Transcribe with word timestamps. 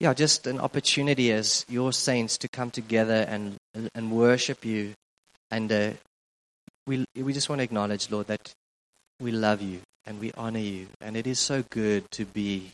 yeah, 0.00 0.14
just 0.14 0.46
an 0.46 0.60
opportunity 0.60 1.32
as 1.32 1.64
your 1.68 1.92
saints 1.92 2.38
to 2.38 2.48
come 2.48 2.70
together 2.70 3.26
and 3.28 3.56
and 3.94 4.10
worship 4.12 4.64
you, 4.64 4.94
and 5.50 5.72
uh, 5.72 5.90
we 6.86 7.04
we 7.16 7.32
just 7.32 7.48
want 7.48 7.60
to 7.60 7.64
acknowledge, 7.64 8.10
Lord, 8.10 8.26
that 8.28 8.52
we 9.20 9.32
love 9.32 9.62
you 9.62 9.80
and 10.04 10.20
we 10.20 10.32
honor 10.36 10.60
you, 10.60 10.86
and 11.00 11.16
it 11.16 11.26
is 11.26 11.38
so 11.38 11.64
good 11.70 12.10
to 12.12 12.24
be 12.24 12.70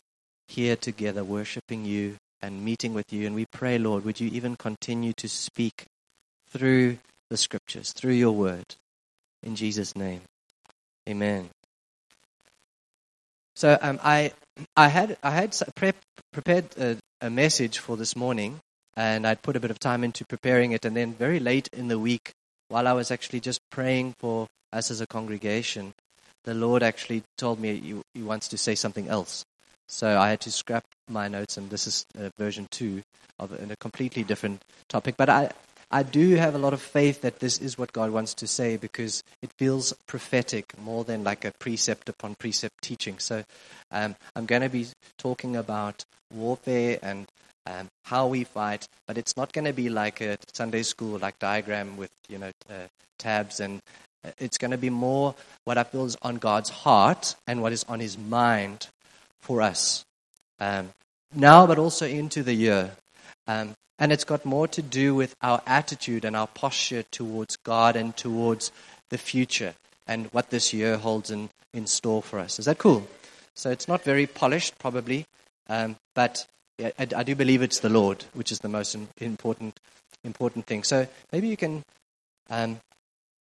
here 0.49 0.77
together, 0.77 1.25
worshiping 1.25 1.85
you 1.85 2.17
and 2.43 2.65
meeting 2.65 2.93
with 2.93 3.13
you. 3.13 3.27
And 3.27 3.35
we 3.35 3.47
pray, 3.47 3.79
Lord, 3.79 4.05
would 4.05 4.21
you 4.21 4.29
even 4.31 4.57
continue 4.57 5.13
to 5.15 5.29
speak 5.29 5.87
through 6.51 6.99
the 7.31 7.37
scriptures, 7.37 7.93
through 7.93 8.13
your 8.13 8.33
word, 8.33 8.75
in 9.43 9.57
Jesus' 9.57 9.97
name, 9.97 10.21
Amen. 11.09 11.49
So 13.57 13.77
um, 13.81 13.99
I 14.03 14.33
I 14.77 14.89
had 14.89 15.17
I 15.23 15.31
had 15.31 15.57
prep, 15.75 15.97
prepared 16.33 16.65
a, 16.79 16.97
a 17.23 17.31
message 17.31 17.79
for 17.79 17.97
this 17.97 18.17
morning, 18.17 18.59
and 18.97 19.25
I'd 19.29 19.43
put 19.43 19.55
a 19.55 19.61
bit 19.61 19.71
of 19.71 19.79
time 19.79 20.03
into 20.03 20.25
preparing 20.25 20.73
it, 20.73 20.85
and 20.85 20.97
then 20.97 21.15
very 21.15 21.39
late 21.39 21.69
in 21.73 21.87
the 21.87 21.99
week, 21.99 22.33
while 22.69 22.89
I 22.89 22.93
was 22.95 23.13
actually 23.13 23.39
just 23.39 23.61
praying 23.71 24.17
for 24.19 24.49
us 24.73 24.91
as 24.91 25.01
a 25.01 25.07
congregation, 25.07 25.95
the 26.43 26.53
Lord 26.53 26.83
actually 26.83 27.23
told 27.39 27.61
me 27.61 27.79
he, 27.79 28.01
he 28.13 28.23
wants 28.25 28.49
to 28.49 28.59
say 28.59 28.75
something 28.75 29.07
else. 29.07 29.45
So 29.87 30.19
I 30.19 30.31
had 30.31 30.41
to 30.41 30.51
scrap 30.51 30.85
my 31.09 31.29
notes, 31.29 31.57
and 31.57 31.71
this 31.71 31.87
is 31.87 32.05
uh, 32.19 32.31
version 32.37 32.67
two 32.73 33.03
of 33.39 33.53
a 33.53 33.77
completely 33.77 34.25
different 34.25 34.65
topic. 34.89 35.17
But 35.17 35.29
I, 35.29 35.51
I 35.93 36.03
do 36.03 36.37
have 36.37 36.55
a 36.55 36.59
lot 36.59 36.73
of 36.73 36.81
faith 36.81 37.21
that 37.21 37.41
this 37.41 37.59
is 37.59 37.77
what 37.77 37.93
God 37.93 38.11
wants 38.11 38.33
to 38.35 38.47
say 38.47 38.79
because 38.79 39.23
it 39.43 39.53
feels 39.59 39.93
prophetic 40.07 40.77
more 40.79 41.05
than 41.05 41.23
like 41.23 41.45
a 41.45 41.53
precept 41.59 42.09
upon 42.09 42.35
precept 42.37 42.81
teaching. 42.81 43.19
So 43.19 43.45
um, 43.91 44.17
I'm 44.35 44.47
going 44.47 44.63
to 44.63 44.71
be 44.71 44.87
talking 45.19 45.55
about 45.55 46.07
warfare 46.33 46.99
and 47.03 47.29
um, 47.67 47.89
how 48.05 48.27
we 48.27 48.45
fight, 48.45 48.89
but 49.07 49.19
it's 49.19 49.37
not 49.37 49.53
going 49.53 49.67
to 49.67 49.75
be 49.75 49.91
like 49.91 50.23
a 50.23 50.39
Sunday 50.55 50.83
school 50.83 51.19
like 51.19 51.39
diagram 51.39 51.99
with 51.99 52.11
you 52.27 52.39
know 52.39 52.51
uh, 52.71 52.89
tabs 53.19 53.61
and 53.61 53.81
uh, 54.25 54.31
it's 54.39 54.57
going 54.57 54.71
to 54.71 54.79
be 54.79 54.91
more 54.91 55.35
what 55.65 55.77
I 55.77 55.85
feel 55.85 56.07
is 56.07 56.17
on 56.23 56.37
God's 56.37 56.71
heart 56.71 57.37
and 57.47 57.61
what 57.61 57.73
is 57.73 57.85
on 57.85 58.01
His 58.01 58.17
mind 58.17 58.89
for 59.41 59.61
us 59.61 60.05
um, 60.59 60.91
now, 61.35 61.67
but 61.67 61.79
also 61.79 62.07
into 62.07 62.43
the 62.43 62.55
year. 62.55 62.93
Um, 63.47 63.75
and 64.03 64.11
it's 64.11 64.25
got 64.25 64.45
more 64.45 64.67
to 64.67 64.83
do 64.83 65.15
with 65.15 65.37
our 65.43 65.63
attitude 65.65 66.25
and 66.25 66.35
our 66.35 66.49
posture 66.49 67.05
towards 67.05 67.57
God 67.59 67.95
and 67.95 68.17
towards 68.17 68.73
the 69.11 69.17
future 69.17 69.75
and 70.09 70.27
what 70.33 70.51
this 70.51 70.73
year 70.73 70.97
holds 70.97 71.31
in, 71.31 71.51
in 71.73 71.87
store 71.87 72.21
for 72.21 72.41
us. 72.41 72.59
Is 72.59 72.65
that 72.65 72.79
cool? 72.79 73.07
So 73.55 73.71
it's 73.71 73.87
not 73.87 74.03
very 74.03 74.27
polished, 74.27 74.77
probably, 74.81 75.25
um, 75.69 75.95
but 76.17 76.45
I, 76.81 76.93
I, 76.99 77.23
do 77.23 77.37
believe 77.37 77.63
it's 77.63 77.79
the 77.79 77.91
Lord, 77.91 78.25
which 78.35 78.51
is 78.51 78.59
the 78.59 78.69
most 78.69 78.97
important 79.19 79.79
important 80.25 80.67
thing. 80.67 80.83
So 80.83 81.07
maybe 81.31 81.47
you 81.47 81.57
can. 81.57 81.85
Um, 82.51 82.81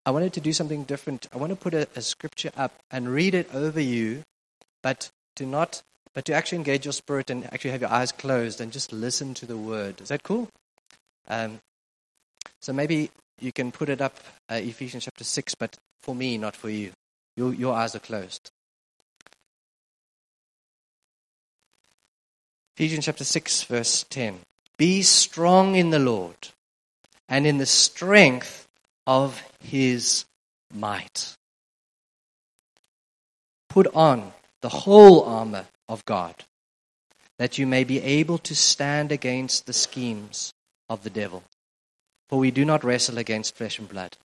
I 0.06 0.12
wanted 0.12 0.34
to 0.34 0.42
do 0.42 0.54
something 0.54 0.84
different. 0.84 1.28
I 1.34 1.38
want 1.38 1.50
to 1.50 1.56
put 1.56 1.74
a, 1.74 1.88
a 1.96 2.04
scripture 2.04 2.52
up 2.56 2.74
and 2.92 3.10
read 3.10 3.34
it 3.34 3.50
over 3.56 3.82
you, 3.82 4.22
but 4.84 5.10
to 5.38 5.48
not 5.48 5.82
but 6.14 6.26
to 6.26 6.34
actually 6.34 6.58
engage 6.58 6.86
your 6.86 6.94
spirit 6.94 7.30
and 7.30 7.46
actually 7.54 7.72
have 7.72 7.82
your 7.82 7.92
eyes 7.92 8.12
closed 8.12 8.60
and 8.60 8.72
just 8.72 8.92
listen 8.92 9.34
to 9.36 9.46
the 9.46 9.58
word. 9.58 10.02
Is 10.02 10.10
that 10.10 10.24
cool? 10.24 10.50
Um, 11.28 11.60
so 12.60 12.74
maybe 12.74 13.12
you 13.40 13.52
can 13.52 13.72
put 13.72 13.90
it 13.90 14.02
up, 14.02 14.18
uh, 14.50 14.56
Ephesians 14.56 15.06
chapter 15.06 15.24
6, 15.24 15.56
but 15.56 15.78
for 16.02 16.14
me, 16.14 16.38
not 16.38 16.56
for 16.56 16.70
you. 16.70 16.92
Your, 17.38 17.54
your 17.54 17.74
eyes 17.74 17.96
are 17.96 18.00
closed. 18.00 18.52
Ephesians 22.76 23.06
chapter 23.06 23.24
6, 23.24 23.64
verse 23.64 24.06
10. 24.10 24.40
Be 24.78 25.02
strong 25.02 25.76
in 25.76 25.92
the 25.92 26.00
Lord 26.00 26.50
and 27.30 27.46
in 27.46 27.58
the 27.58 27.66
strength 27.66 28.68
of 29.08 29.42
his 29.64 30.26
might. 30.74 31.36
Put 33.70 33.88
on 33.94 34.34
the 34.62 34.70
whole 34.70 35.24
armor 35.24 35.66
of 35.92 36.06
God, 36.06 36.46
that 37.38 37.58
you 37.58 37.68
may 37.68 37.84
be 37.84 38.02
able 38.02 38.38
to 38.38 38.56
stand 38.56 39.12
against 39.12 39.66
the 39.66 39.74
schemes 39.74 40.54
of 40.90 41.04
the 41.04 41.10
devil. 41.10 41.44
For 42.30 42.40
we 42.40 42.50
do 42.50 42.64
not 42.64 42.86
wrestle 42.86 43.18
against 43.18 43.56
flesh 43.56 43.78
and 43.78 43.90
blood, 43.90 44.16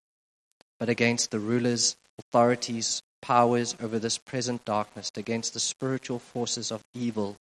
but 0.79 0.89
against 0.89 1.33
the 1.33 1.41
rulers, 1.41 1.97
authorities, 2.19 3.03
powers 3.21 3.75
over 3.83 3.99
this 3.99 4.17
present 4.17 4.65
darkness, 4.65 5.11
against 5.17 5.55
the 5.55 5.61
spiritual 5.61 6.21
forces 6.21 6.71
of 6.71 6.85
evil 6.95 7.37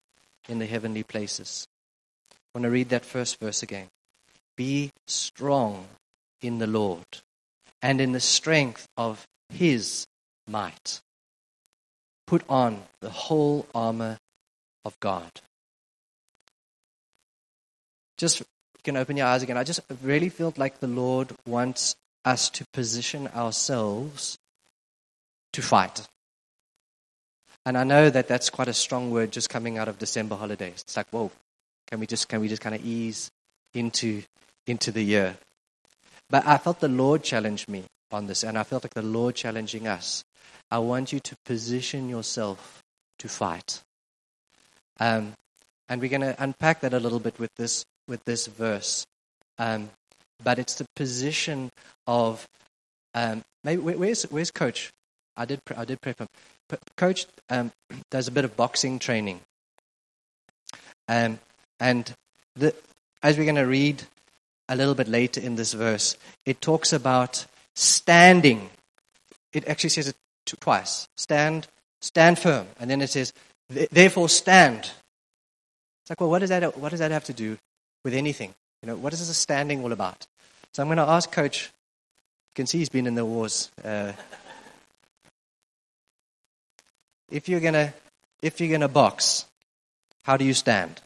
in 0.48 0.58
the 0.58 0.66
heavenly 0.66 1.04
places. 1.04 1.68
I 2.32 2.36
want 2.52 2.64
to 2.64 2.70
read 2.70 2.88
that 2.88 3.04
first 3.04 3.38
verse 3.38 3.62
again. 3.62 3.86
Be 4.56 4.90
strong 5.06 5.86
in 6.42 6.58
the 6.58 6.66
Lord 6.66 7.06
and 7.80 8.00
in 8.00 8.10
the 8.10 8.20
strength 8.20 8.88
of 8.96 9.24
his 9.50 10.06
might 10.48 11.00
put 12.26 12.42
on 12.48 12.82
the 13.00 13.10
whole 13.10 13.66
armor 13.74 14.18
of 14.84 14.98
God. 15.00 15.30
Just 18.18 18.40
you 18.40 18.46
can 18.82 18.96
open 18.96 19.16
your 19.16 19.26
eyes 19.26 19.42
again. 19.42 19.56
I 19.56 19.64
just 19.64 19.80
really 20.02 20.28
felt 20.28 20.58
like 20.58 20.80
the 20.80 20.86
Lord 20.86 21.32
wants 21.46 21.96
us 22.24 22.48
to 22.50 22.64
position 22.72 23.28
ourselves 23.28 24.38
to 25.52 25.62
fight. 25.62 26.06
And 27.64 27.76
I 27.76 27.84
know 27.84 28.10
that 28.10 28.28
that's 28.28 28.50
quite 28.50 28.68
a 28.68 28.72
strong 28.72 29.10
word 29.10 29.32
just 29.32 29.50
coming 29.50 29.76
out 29.76 29.88
of 29.88 29.98
December 29.98 30.36
holidays. 30.36 30.82
It's 30.82 30.96
like, 30.96 31.08
whoa, 31.10 31.30
can 31.88 32.00
we 32.00 32.06
just 32.06 32.28
can 32.28 32.40
we 32.40 32.48
just 32.48 32.62
kind 32.62 32.74
of 32.74 32.84
ease 32.84 33.30
into 33.74 34.22
into 34.66 34.92
the 34.92 35.02
year? 35.02 35.36
But 36.30 36.46
I 36.46 36.58
felt 36.58 36.80
the 36.80 36.88
Lord 36.88 37.22
challenge 37.22 37.68
me 37.68 37.84
on 38.10 38.26
this, 38.26 38.44
and 38.44 38.56
I 38.58 38.62
felt 38.62 38.84
like 38.84 38.94
the 38.94 39.02
Lord 39.02 39.34
challenging 39.34 39.86
us 39.86 40.24
I 40.70 40.78
want 40.78 41.12
you 41.12 41.20
to 41.20 41.36
position 41.44 42.08
yourself 42.08 42.82
to 43.18 43.28
fight. 43.28 43.82
Um, 44.98 45.34
and 45.88 46.00
we're 46.00 46.10
going 46.10 46.22
to 46.22 46.34
unpack 46.42 46.80
that 46.80 46.94
a 46.94 47.00
little 47.00 47.20
bit 47.20 47.38
with 47.38 47.54
this 47.56 47.84
with 48.08 48.24
this 48.24 48.46
verse. 48.46 49.06
Um, 49.58 49.90
but 50.42 50.58
it's 50.58 50.74
the 50.76 50.86
position 50.96 51.70
of 52.06 52.46
um, 53.14 53.42
maybe 53.64 53.80
where's 53.82 54.24
where's 54.24 54.50
coach? 54.50 54.90
I 55.36 55.44
did 55.44 55.60
I 55.76 55.84
did 55.84 56.00
prep 56.00 56.18
him. 56.18 56.28
Coach 56.96 57.26
um, 57.48 57.72
does 58.10 58.28
a 58.28 58.32
bit 58.32 58.44
of 58.44 58.56
boxing 58.56 58.98
training, 58.98 59.40
um, 61.08 61.38
and 61.80 62.12
the, 62.54 62.74
as 63.22 63.38
we're 63.38 63.44
going 63.44 63.56
to 63.56 63.62
read 63.62 64.02
a 64.68 64.76
little 64.76 64.94
bit 64.94 65.08
later 65.08 65.40
in 65.40 65.56
this 65.56 65.72
verse, 65.72 66.16
it 66.44 66.60
talks 66.60 66.92
about 66.92 67.46
standing. 67.74 68.70
It 69.52 69.68
actually 69.68 69.90
says 69.90 70.08
it 70.08 70.16
twice. 70.54 71.08
Stand, 71.16 71.66
stand 72.00 72.38
firm. 72.38 72.68
And 72.78 72.88
then 72.88 73.02
it 73.02 73.10
says, 73.10 73.32
therefore 73.68 74.28
stand. 74.28 74.90
It's 76.02 76.10
like, 76.10 76.20
well, 76.20 76.30
what 76.30 76.38
does 76.38 76.50
that, 76.50 76.78
what 76.78 76.90
does 76.90 77.00
that 77.00 77.10
have 77.10 77.24
to 77.24 77.32
do 77.32 77.58
with 78.04 78.14
anything? 78.14 78.54
You 78.82 78.86
know, 78.86 78.96
what 78.96 79.12
is 79.12 79.26
this 79.26 79.36
standing 79.36 79.82
all 79.82 79.90
about? 79.90 80.28
So 80.72 80.82
I'm 80.82 80.88
going 80.88 80.98
to 80.98 81.02
ask 81.02 81.32
Coach. 81.32 81.72
You 82.50 82.54
can 82.54 82.66
see 82.66 82.78
he's 82.78 82.88
been 82.88 83.08
in 83.08 83.16
the 83.16 83.24
wars. 83.24 83.72
Uh, 83.84 84.12
if 87.30 87.48
you're 87.48 87.60
gonna, 87.60 87.92
if 88.42 88.60
you're 88.60 88.70
gonna 88.70 88.88
box, 88.88 89.46
how 90.22 90.36
do 90.36 90.44
you 90.44 90.54
stand? 90.54 91.00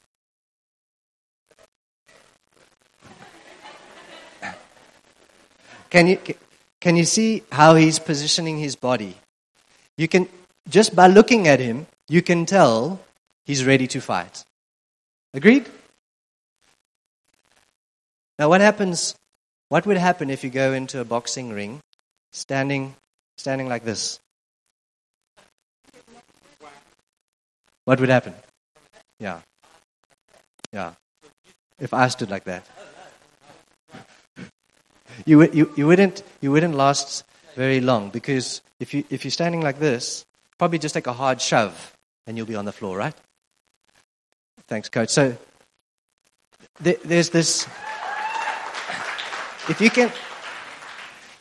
Can 5.88 6.06
you, 6.06 6.18
can 6.80 6.96
you 6.96 7.04
see 7.04 7.42
how 7.50 7.74
he's 7.74 7.98
positioning 7.98 8.58
his 8.58 8.76
body? 8.76 9.16
You 10.00 10.08
can, 10.08 10.30
just 10.66 10.96
by 10.96 11.08
looking 11.08 11.46
at 11.46 11.60
him, 11.60 11.86
you 12.08 12.22
can 12.22 12.46
tell 12.46 12.98
he's 13.44 13.66
ready 13.66 13.86
to 13.88 14.00
fight. 14.00 14.46
Agreed? 15.34 15.68
Now, 18.38 18.48
what 18.48 18.62
happens? 18.62 19.14
What 19.68 19.84
would 19.84 19.98
happen 19.98 20.30
if 20.30 20.42
you 20.42 20.48
go 20.48 20.72
into 20.72 21.00
a 21.00 21.04
boxing 21.04 21.50
ring 21.52 21.80
standing, 22.32 22.94
standing 23.36 23.68
like 23.68 23.84
this? 23.84 24.18
What 27.84 28.00
would 28.00 28.08
happen? 28.08 28.32
Yeah. 29.18 29.40
Yeah. 30.72 30.94
If 31.78 31.92
I 31.92 32.08
stood 32.08 32.30
like 32.30 32.44
that. 32.44 32.64
You, 35.26 35.42
you, 35.52 35.70
you, 35.76 35.86
wouldn't, 35.86 36.22
you 36.40 36.50
wouldn't 36.50 36.74
last 36.74 37.24
very 37.54 37.80
long 37.80 38.10
because 38.10 38.62
if, 38.78 38.94
you, 38.94 39.04
if 39.10 39.24
you're 39.24 39.30
standing 39.30 39.60
like 39.60 39.78
this, 39.78 40.24
probably 40.58 40.78
just 40.78 40.94
take 40.94 41.06
a 41.06 41.12
hard 41.12 41.40
shove 41.40 41.96
and 42.26 42.36
you'll 42.36 42.46
be 42.46 42.56
on 42.56 42.64
the 42.64 42.72
floor, 42.72 42.96
right? 42.96 43.14
Thanks, 44.68 44.88
coach. 44.88 45.10
So 45.10 45.36
there, 46.80 46.96
there's 47.04 47.30
this. 47.30 47.66
If 49.68 49.80
you 49.80 49.90
can, 49.90 50.12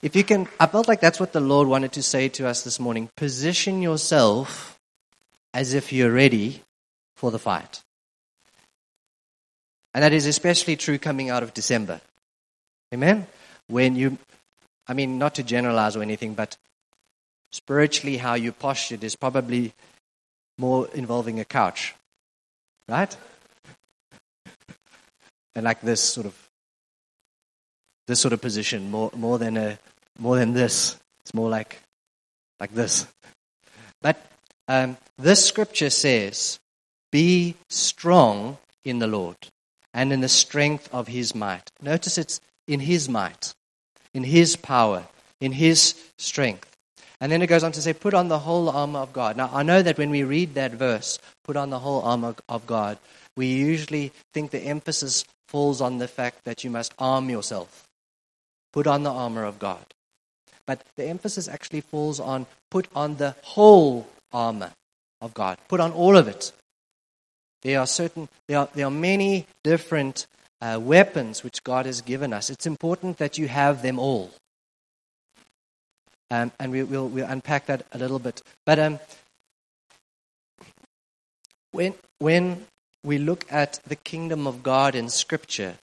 if 0.01 0.15
you 0.15 0.23
can, 0.23 0.47
I 0.59 0.67
felt 0.67 0.87
like 0.87 1.01
that's 1.01 1.19
what 1.19 1.33
the 1.33 1.39
Lord 1.39 1.67
wanted 1.67 1.91
to 1.93 2.03
say 2.03 2.29
to 2.29 2.47
us 2.47 2.63
this 2.63 2.79
morning. 2.79 3.09
Position 3.15 3.81
yourself 3.81 4.79
as 5.53 5.73
if 5.73 5.91
you're 5.91 6.11
ready 6.11 6.63
for 7.15 7.31
the 7.31 7.39
fight. 7.39 7.81
And 9.93 10.03
that 10.03 10.13
is 10.13 10.25
especially 10.25 10.75
true 10.75 10.97
coming 10.97 11.29
out 11.29 11.43
of 11.43 11.53
December. 11.53 12.01
Amen? 12.93 13.27
When 13.67 13.95
you, 13.95 14.17
I 14.89 14.93
mean, 14.93 15.19
not 15.19 15.35
to 15.35 15.43
generalize 15.43 15.95
or 15.95 16.01
anything, 16.01 16.33
but 16.33 16.57
spiritually, 17.51 18.17
how 18.17 18.33
you 18.33 18.51
postured 18.51 19.03
is 19.03 19.15
probably 19.15 19.73
more 20.57 20.89
involving 20.93 21.39
a 21.39 21.45
couch, 21.45 21.95
right? 22.87 23.15
and 25.55 25.65
like 25.65 25.81
this 25.81 26.01
sort 26.01 26.25
of, 26.25 26.49
this 28.07 28.19
sort 28.19 28.33
of 28.33 28.41
position, 28.41 28.89
more, 28.89 29.11
more 29.15 29.37
than 29.37 29.57
a, 29.57 29.77
more 30.17 30.37
than 30.37 30.53
this. 30.53 30.97
It's 31.21 31.33
more 31.33 31.49
like, 31.49 31.81
like 32.59 32.73
this. 32.73 33.05
But 34.01 34.25
um, 34.67 34.97
this 35.17 35.45
scripture 35.45 35.89
says, 35.89 36.59
"Be 37.11 37.55
strong 37.67 38.57
in 38.83 38.99
the 38.99 39.07
Lord 39.07 39.37
and 39.93 40.13
in 40.13 40.21
the 40.21 40.29
strength 40.29 40.89
of 40.91 41.07
His 41.07 41.35
might." 41.35 41.69
Notice 41.81 42.17
it's 42.17 42.39
in 42.67 42.79
His 42.79 43.09
might, 43.09 43.53
in 44.13 44.23
His 44.23 44.55
power, 44.55 45.07
in 45.39 45.51
His 45.51 45.95
strength. 46.17 46.65
And 47.21 47.31
then 47.31 47.41
it 47.41 47.47
goes 47.47 47.63
on 47.63 47.73
to 47.73 47.81
say, 47.81 47.93
"Put 47.93 48.13
on 48.13 48.27
the 48.29 48.39
whole 48.39 48.69
armor 48.69 48.99
of 48.99 49.13
God." 49.13 49.35
Now 49.37 49.49
I 49.53 49.63
know 49.63 49.81
that 49.81 49.97
when 49.97 50.09
we 50.09 50.23
read 50.23 50.53
that 50.53 50.71
verse, 50.71 51.19
"Put 51.43 51.57
on 51.57 51.69
the 51.69 51.79
whole 51.79 52.01
armor 52.01 52.35
of 52.47 52.65
God," 52.65 52.97
we 53.35 53.47
usually 53.47 54.11
think 54.33 54.51
the 54.51 54.61
emphasis 54.61 55.25
falls 55.47 55.81
on 55.81 55.97
the 55.97 56.07
fact 56.07 56.43
that 56.45 56.63
you 56.63 56.69
must 56.69 56.93
arm 56.97 57.29
yourself. 57.29 57.87
Put 58.71 58.87
on 58.87 59.03
the 59.03 59.11
armor 59.11 59.43
of 59.43 59.59
God. 59.59 59.85
But 60.65 60.85
the 60.95 61.05
emphasis 61.05 61.47
actually 61.47 61.81
falls 61.81 62.19
on 62.19 62.45
put 62.69 62.87
on 62.95 63.17
the 63.17 63.35
whole 63.41 64.07
armor 64.31 64.71
of 65.19 65.33
God. 65.33 65.57
Put 65.67 65.79
on 65.79 65.91
all 65.91 66.15
of 66.15 66.27
it. 66.27 66.51
There 67.61 67.79
are 67.79 67.87
certain, 67.87 68.29
there 68.47 68.59
are, 68.59 68.69
there 68.73 68.85
are 68.85 68.91
many 68.91 69.47
different 69.63 70.27
uh, 70.61 70.79
weapons 70.81 71.43
which 71.43 71.63
God 71.63 71.85
has 71.85 72.01
given 72.01 72.33
us. 72.33 72.49
It's 72.49 72.65
important 72.65 73.17
that 73.17 73.37
you 73.37 73.47
have 73.47 73.81
them 73.81 73.99
all. 73.99 74.31
Um, 76.31 76.51
and 76.59 76.71
we, 76.71 76.83
will 76.83 77.07
we'll 77.07 77.29
unpack 77.29 77.65
that 77.67 77.85
a 77.91 77.97
little 77.97 78.19
bit. 78.19 78.41
But 78.65 78.77
um, 78.79 78.99
when, 81.71 81.95
when 82.19 82.65
we 83.03 83.17
look 83.17 83.45
at 83.51 83.79
the 83.87 83.95
kingdom 83.95 84.45
of 84.45 84.61
God 84.61 84.95
in 84.95 85.09
Scripture, 85.09 85.75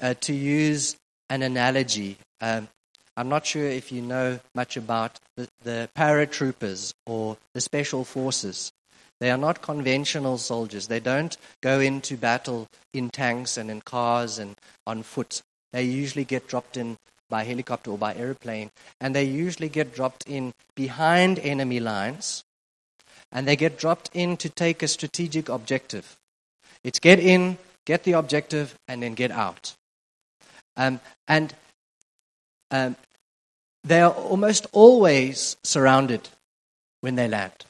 uh, 0.00 0.14
to 0.20 0.32
use 0.32 0.96
an 1.28 1.42
analogy, 1.42 2.16
um, 2.40 2.68
I'm 3.16 3.28
not 3.28 3.44
sure 3.44 3.64
if 3.64 3.90
you 3.90 4.00
know 4.00 4.38
much 4.54 4.76
about 4.76 5.18
the, 5.36 5.48
the 5.64 5.90
paratroopers 5.96 6.94
or 7.04 7.36
the 7.52 7.60
special 7.60 8.04
forces. 8.04 8.72
They 9.20 9.30
are 9.30 9.38
not 9.38 9.62
conventional 9.62 10.38
soldiers. 10.38 10.86
They 10.86 11.00
don't 11.00 11.36
go 11.60 11.80
into 11.80 12.16
battle 12.16 12.68
in 12.92 13.10
tanks 13.10 13.56
and 13.56 13.70
in 13.70 13.80
cars 13.80 14.38
and 14.38 14.56
on 14.86 15.02
foot. 15.02 15.42
They 15.72 15.82
usually 15.82 16.24
get 16.24 16.46
dropped 16.46 16.76
in 16.76 16.96
by 17.28 17.44
helicopter 17.44 17.90
or 17.90 17.98
by 17.98 18.14
airplane, 18.14 18.70
and 19.00 19.14
they 19.14 19.24
usually 19.24 19.68
get 19.68 19.94
dropped 19.94 20.24
in 20.26 20.52
behind 20.74 21.38
enemy 21.38 21.78
lines, 21.78 22.42
and 23.30 23.46
they 23.46 23.56
get 23.56 23.78
dropped 23.78 24.08
in 24.14 24.36
to 24.38 24.48
take 24.48 24.82
a 24.82 24.88
strategic 24.88 25.48
objective. 25.48 26.16
It's 26.82 26.98
get 26.98 27.18
in, 27.18 27.58
get 27.84 28.04
the 28.04 28.12
objective, 28.12 28.74
and 28.86 29.02
then 29.02 29.14
get 29.14 29.30
out. 29.30 29.74
Um, 30.76 31.00
and 31.26 31.52
um, 32.70 32.96
they 33.84 34.00
are 34.00 34.12
almost 34.12 34.66
always 34.72 35.56
surrounded 35.62 36.28
when 37.00 37.16
they 37.16 37.28
land. 37.28 37.66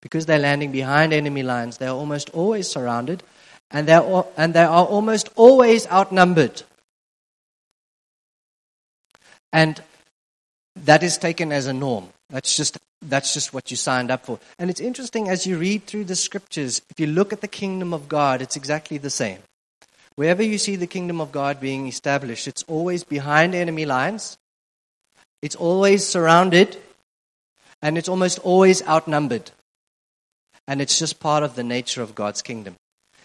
Because 0.00 0.26
they're 0.26 0.38
landing 0.38 0.72
behind 0.72 1.12
enemy 1.12 1.42
lines, 1.42 1.78
they 1.78 1.86
are 1.86 1.96
almost 1.96 2.30
always 2.30 2.68
surrounded 2.68 3.22
and, 3.70 3.86
they're, 3.88 4.24
and 4.36 4.54
they 4.54 4.62
are 4.62 4.86
almost 4.86 5.28
always 5.36 5.86
outnumbered. 5.88 6.62
And 9.52 9.82
that 10.76 11.02
is 11.02 11.18
taken 11.18 11.52
as 11.52 11.66
a 11.66 11.72
norm. 11.72 12.08
That's 12.30 12.56
just, 12.56 12.78
that's 13.02 13.34
just 13.34 13.52
what 13.52 13.70
you 13.70 13.76
signed 13.76 14.10
up 14.10 14.26
for. 14.26 14.38
And 14.58 14.70
it's 14.70 14.80
interesting 14.80 15.28
as 15.28 15.46
you 15.46 15.58
read 15.58 15.84
through 15.84 16.04
the 16.04 16.16
scriptures, 16.16 16.80
if 16.90 17.00
you 17.00 17.06
look 17.06 17.32
at 17.32 17.40
the 17.40 17.48
kingdom 17.48 17.92
of 17.92 18.08
God, 18.08 18.40
it's 18.40 18.56
exactly 18.56 18.98
the 18.98 19.10
same. 19.10 19.38
Wherever 20.16 20.42
you 20.42 20.58
see 20.58 20.76
the 20.76 20.86
kingdom 20.86 21.20
of 21.20 21.32
God 21.32 21.60
being 21.60 21.86
established, 21.86 22.46
it's 22.46 22.64
always 22.64 23.04
behind 23.04 23.54
enemy 23.54 23.86
lines 23.86 24.38
it's 25.42 25.54
always 25.54 26.06
surrounded 26.06 26.76
and 27.80 27.96
it's 27.96 28.08
almost 28.08 28.38
always 28.40 28.86
outnumbered. 28.86 29.50
And 30.68 30.80
it's 30.80 31.00
just 31.00 31.18
part 31.18 31.42
of 31.42 31.56
the 31.56 31.64
nature 31.64 32.02
of 32.02 32.14
God's 32.14 32.42
kingdom. 32.42 32.76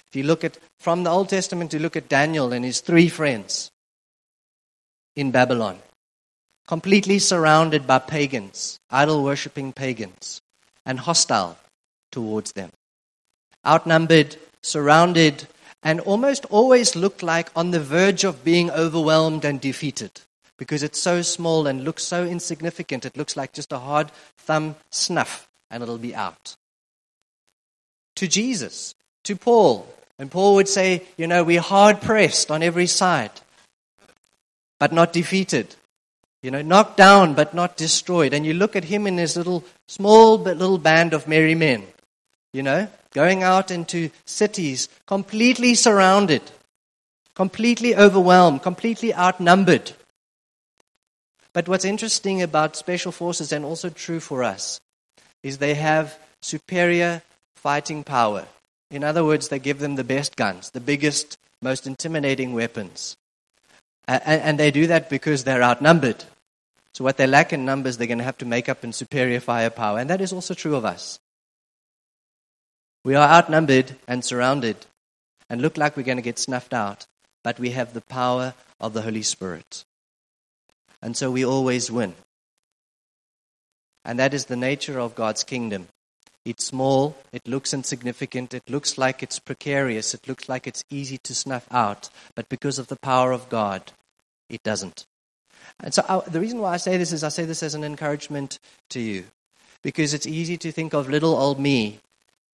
If 0.10 0.16
you 0.16 0.24
look 0.24 0.44
at, 0.44 0.58
from 0.80 1.04
the 1.04 1.12
Old 1.12 1.30
Testament, 1.30 1.74
you 1.74 1.80
look 1.80 1.96
at 1.96 2.10
Daniel 2.10 2.54
and 2.54 2.66
his 2.66 2.80
three 2.80 3.10
friends 3.10 3.70
in 5.16 5.30
Babylon, 5.30 5.78
completely 6.66 7.20
surrounded 7.20 7.86
by 7.86 8.00
pagans, 8.00 8.80
idol 8.90 9.24
worshipping 9.24 9.74
pagans, 9.74 10.42
and 10.86 11.00
hostile 11.00 11.58
towards 12.12 12.54
them. 12.54 12.72
Outnumbered, 13.68 14.38
surrounded, 14.62 15.48
and 15.84 16.00
almost 16.00 16.46
always 16.46 16.96
looked 16.96 17.22
like 17.22 17.50
on 17.56 17.72
the 17.72 17.80
verge 17.80 18.24
of 18.24 18.44
being 18.44 18.72
overwhelmed 18.72 19.44
and 19.44 19.60
defeated 19.60 20.22
because 20.58 20.84
it's 20.84 21.00
so 21.00 21.22
small 21.22 21.68
and 21.68 21.84
looks 21.84 22.04
so 22.04 22.26
insignificant. 22.26 23.06
It 23.06 23.18
looks 23.18 23.36
like 23.36 23.52
just 23.52 23.74
a 23.74 23.80
hard 23.80 24.12
thumb 24.38 24.76
snuff 24.92 25.50
and 25.70 25.84
it'll 25.84 25.98
be 25.98 26.16
out. 26.16 26.56
To 28.18 28.28
Jesus, 28.28 28.96
to 29.24 29.36
Paul, 29.36 29.88
and 30.20 30.30
Paul 30.30 30.56
would 30.56 30.70
say, 30.70 31.04
you 31.18 31.28
know, 31.28 31.44
we're 31.44 31.62
hard 31.62 32.02
pressed 32.02 32.52
on 32.52 32.64
every 32.64 32.88
side, 32.88 33.32
but 34.80 34.94
not 34.94 35.14
defeated. 35.14 35.76
You 36.42 36.52
know, 36.52 36.62
knocked 36.62 36.98
down 36.98 37.34
but 37.36 37.54
not 37.54 37.78
destroyed. 37.78 38.34
And 38.34 38.46
you 38.46 38.54
look 38.54 38.76
at 38.76 38.84
him 38.84 39.08
in 39.08 39.18
his 39.18 39.38
little, 39.38 39.64
small 39.88 40.38
but 40.38 40.58
little 40.58 40.78
band 40.78 41.14
of 41.14 41.28
merry 41.28 41.56
men, 41.56 41.84
you 42.52 42.64
know, 42.64 42.90
going 43.12 43.44
out 43.44 43.72
into 43.72 44.10
cities 44.26 44.90
completely 45.08 45.74
surrounded, 45.74 46.42
completely 47.34 47.96
overwhelmed, 47.96 48.62
completely 48.62 49.14
outnumbered. 49.14 49.94
But 51.54 51.70
what's 51.70 51.86
interesting 51.86 52.42
about 52.42 52.76
special 52.76 53.12
forces, 53.12 53.52
and 53.52 53.64
also 53.64 53.90
true 53.90 54.20
for 54.20 54.44
us, 54.44 54.82
is 55.44 55.58
they 55.58 55.76
have 55.76 56.18
superior 56.42 57.22
fighting 57.64 58.04
power. 58.04 58.46
In 58.92 59.06
other 59.06 59.24
words, 59.24 59.48
they 59.48 59.58
give 59.58 59.80
them 59.80 59.96
the 59.96 60.04
best 60.04 60.36
guns, 60.36 60.70
the 60.72 60.82
biggest, 60.82 61.38
most 61.62 61.88
intimidating 61.88 62.54
weapons. 62.54 63.16
And 64.06 64.60
they 64.60 64.70
do 64.70 64.88
that 64.88 65.10
because 65.10 65.46
they're 65.46 65.64
outnumbered. 65.64 66.26
So, 66.94 67.06
what 67.06 67.16
they 67.16 67.26
lack 67.26 67.54
in 67.54 67.64
numbers, 67.64 67.98
they're 67.98 68.06
going 68.14 68.18
to 68.18 68.24
have 68.26 68.38
to 68.40 68.46
make 68.46 68.68
up 68.68 68.84
in 68.84 68.92
superior 68.92 69.40
firepower. 69.40 69.98
And 69.98 70.10
that 70.10 70.20
is 70.20 70.34
also 70.34 70.54
true 70.54 70.76
of 70.76 70.84
us. 70.84 71.20
We 73.06 73.16
are 73.16 73.28
outnumbered 73.28 73.96
and 74.08 74.24
surrounded 74.24 74.76
and 75.50 75.62
look 75.62 75.78
like 75.78 75.96
we're 75.96 76.04
going 76.04 76.18
to 76.18 76.22
get 76.22 76.38
snuffed 76.38 76.74
out, 76.74 77.08
but 77.44 77.60
we 77.60 77.72
have 77.72 77.94
the 77.94 78.02
power 78.02 78.54
of 78.80 78.94
the 78.94 79.02
Holy 79.02 79.24
Spirit. 79.24 79.86
And 81.02 81.16
so 81.16 81.32
we 81.32 81.46
always 81.46 81.90
win. 81.90 82.14
And 84.06 84.20
that 84.20 84.34
is 84.34 84.46
the 84.46 84.58
nature 84.58 85.00
of 85.00 85.16
God's 85.16 85.46
kingdom. 85.46 85.88
It's 86.46 86.66
small, 86.66 87.16
it 87.32 87.48
looks 87.48 87.74
insignificant, 87.74 88.54
it 88.54 88.70
looks 88.70 88.98
like 88.98 89.24
it's 89.24 89.40
precarious, 89.40 90.14
it 90.14 90.28
looks 90.28 90.50
like 90.50 90.68
it's 90.68 90.84
easy 90.90 91.18
to 91.20 91.34
snuff 91.34 91.66
out, 91.72 92.10
but 92.36 92.50
because 92.50 92.80
of 92.80 92.88
the 92.88 92.98
power 92.98 93.32
of 93.32 93.48
God, 93.48 93.94
it 94.50 94.62
doesn't. 94.64 95.06
And 95.80 95.94
so 95.94 96.04
I, 96.10 96.20
the 96.30 96.42
reason 96.42 96.60
why 96.60 96.74
I 96.74 96.78
say 96.78 96.98
this 96.98 97.14
is 97.14 97.24
I 97.24 97.30
say 97.30 97.46
this 97.46 97.64
as 97.64 97.76
an 97.76 97.86
encouragement 97.86 98.60
to 98.90 99.00
you, 99.00 99.26
because 99.82 100.14
it's 100.14 100.28
easy 100.28 100.58
to 100.58 100.72
think 100.72 100.94
of 100.94 101.10
little 101.10 101.36
old 101.36 101.60
me 101.60 102.00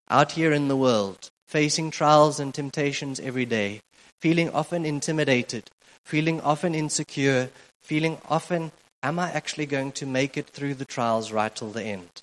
out 0.07 0.33
here 0.33 0.53
in 0.53 0.67
the 0.67 0.77
world, 0.77 1.31
facing 1.47 1.89
trials 1.89 2.39
and 2.39 2.53
temptations 2.53 3.19
every 3.19 3.45
day, 3.45 3.81
feeling 4.19 4.51
often 4.51 4.85
intimidated, 4.85 5.71
feeling 6.03 6.39
often 6.41 6.75
insecure, 6.75 7.49
feeling 7.81 8.19
often, 8.29 8.71
am 9.01 9.17
I 9.17 9.31
actually 9.31 9.65
going 9.65 9.93
to 9.93 10.05
make 10.05 10.37
it 10.37 10.47
through 10.47 10.75
the 10.75 10.85
trials 10.85 11.31
right 11.31 11.55
till 11.55 11.71
the 11.71 11.83
end? 11.83 12.21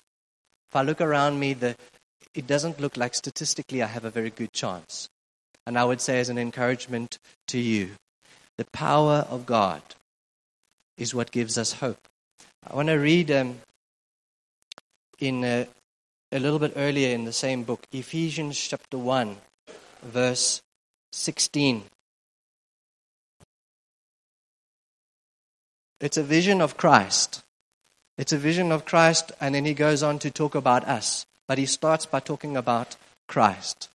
If 0.69 0.75
I 0.75 0.81
look 0.81 1.01
around 1.01 1.39
me, 1.39 1.53
the, 1.53 1.75
it 2.33 2.47
doesn't 2.47 2.79
look 2.79 2.97
like 2.97 3.15
statistically 3.15 3.81
I 3.81 3.87
have 3.87 4.05
a 4.05 4.09
very 4.09 4.29
good 4.29 4.53
chance. 4.53 5.09
And 5.65 5.77
I 5.77 5.85
would 5.85 6.01
say, 6.01 6.19
as 6.19 6.29
an 6.29 6.37
encouragement 6.37 7.19
to 7.47 7.59
you, 7.59 7.91
the 8.57 8.65
power 8.71 9.25
of 9.29 9.45
God 9.45 9.81
is 10.97 11.13
what 11.13 11.31
gives 11.31 11.57
us 11.57 11.73
hope. 11.73 12.07
I 12.65 12.75
want 12.75 12.87
to 12.87 12.95
read 12.95 13.31
um, 13.31 13.59
in 15.19 15.43
a, 15.43 15.61
uh, 15.61 15.65
a 16.31 16.39
little 16.39 16.59
bit 16.59 16.73
earlier 16.75 17.13
in 17.13 17.23
the 17.23 17.31
same 17.31 17.63
book, 17.63 17.85
Ephesians 17.93 18.59
chapter 18.59 18.97
1, 18.97 19.37
verse 20.03 20.61
16. 21.13 21.83
It's 26.01 26.17
a 26.17 26.23
vision 26.23 26.61
of 26.61 26.77
Christ. 26.77 27.43
It's 28.17 28.33
a 28.33 28.37
vision 28.37 28.71
of 28.71 28.85
Christ, 28.85 29.31
and 29.39 29.53
then 29.53 29.65
he 29.65 29.73
goes 29.73 30.01
on 30.01 30.19
to 30.19 30.31
talk 30.31 30.55
about 30.55 30.87
us. 30.87 31.25
But 31.47 31.57
he 31.57 31.65
starts 31.65 32.05
by 32.05 32.19
talking 32.19 32.57
about 32.57 32.95
Christ. 33.27 33.89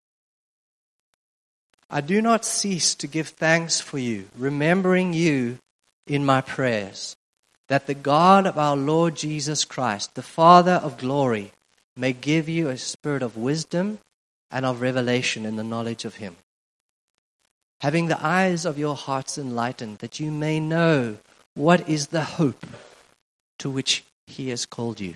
I 1.89 2.01
do 2.01 2.21
not 2.21 2.45
cease 2.45 2.95
to 2.95 3.07
give 3.07 3.27
thanks 3.27 3.79
for 3.79 3.99
you, 3.99 4.29
remembering 4.35 5.13
you 5.13 5.59
in 6.07 6.25
my 6.25 6.41
prayers, 6.41 7.15
that 7.67 7.85
the 7.85 7.93
God 7.93 8.47
of 8.47 8.57
our 8.57 8.75
Lord 8.75 9.15
Jesus 9.15 9.65
Christ, 9.65 10.15
the 10.15 10.23
Father 10.23 10.73
of 10.73 10.97
glory, 10.97 11.51
may 11.95 12.13
give 12.13 12.49
you 12.49 12.69
a 12.69 12.77
spirit 12.77 13.21
of 13.21 13.37
wisdom 13.37 13.99
and 14.49 14.65
of 14.65 14.81
revelation 14.81 15.45
in 15.45 15.55
the 15.55 15.63
knowledge 15.63 16.05
of 16.05 16.15
him. 16.15 16.35
Having 17.81 18.07
the 18.07 18.25
eyes 18.25 18.65
of 18.65 18.79
your 18.79 18.95
hearts 18.95 19.37
enlightened, 19.37 19.99
that 19.99 20.19
you 20.19 20.31
may 20.31 20.59
know 20.59 21.17
what 21.53 21.87
is 21.87 22.07
the 22.07 22.23
hope 22.23 22.65
to 23.59 23.69
which 23.69 24.03
he 24.27 24.49
has 24.49 24.65
called 24.65 24.99
you. 24.99 25.15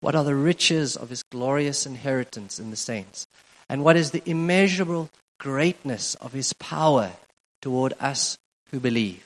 What 0.00 0.14
are 0.14 0.24
the 0.24 0.34
riches 0.34 0.96
of 0.96 1.10
his 1.10 1.22
glorious 1.22 1.86
inheritance 1.86 2.60
in 2.60 2.70
the 2.70 2.76
saints? 2.76 3.26
And 3.68 3.82
what 3.82 3.96
is 3.96 4.10
the 4.10 4.22
immeasurable 4.26 5.10
greatness 5.38 6.14
of 6.16 6.32
his 6.32 6.52
power 6.52 7.12
toward 7.60 7.94
us 7.98 8.38
who 8.70 8.78
believe, 8.78 9.24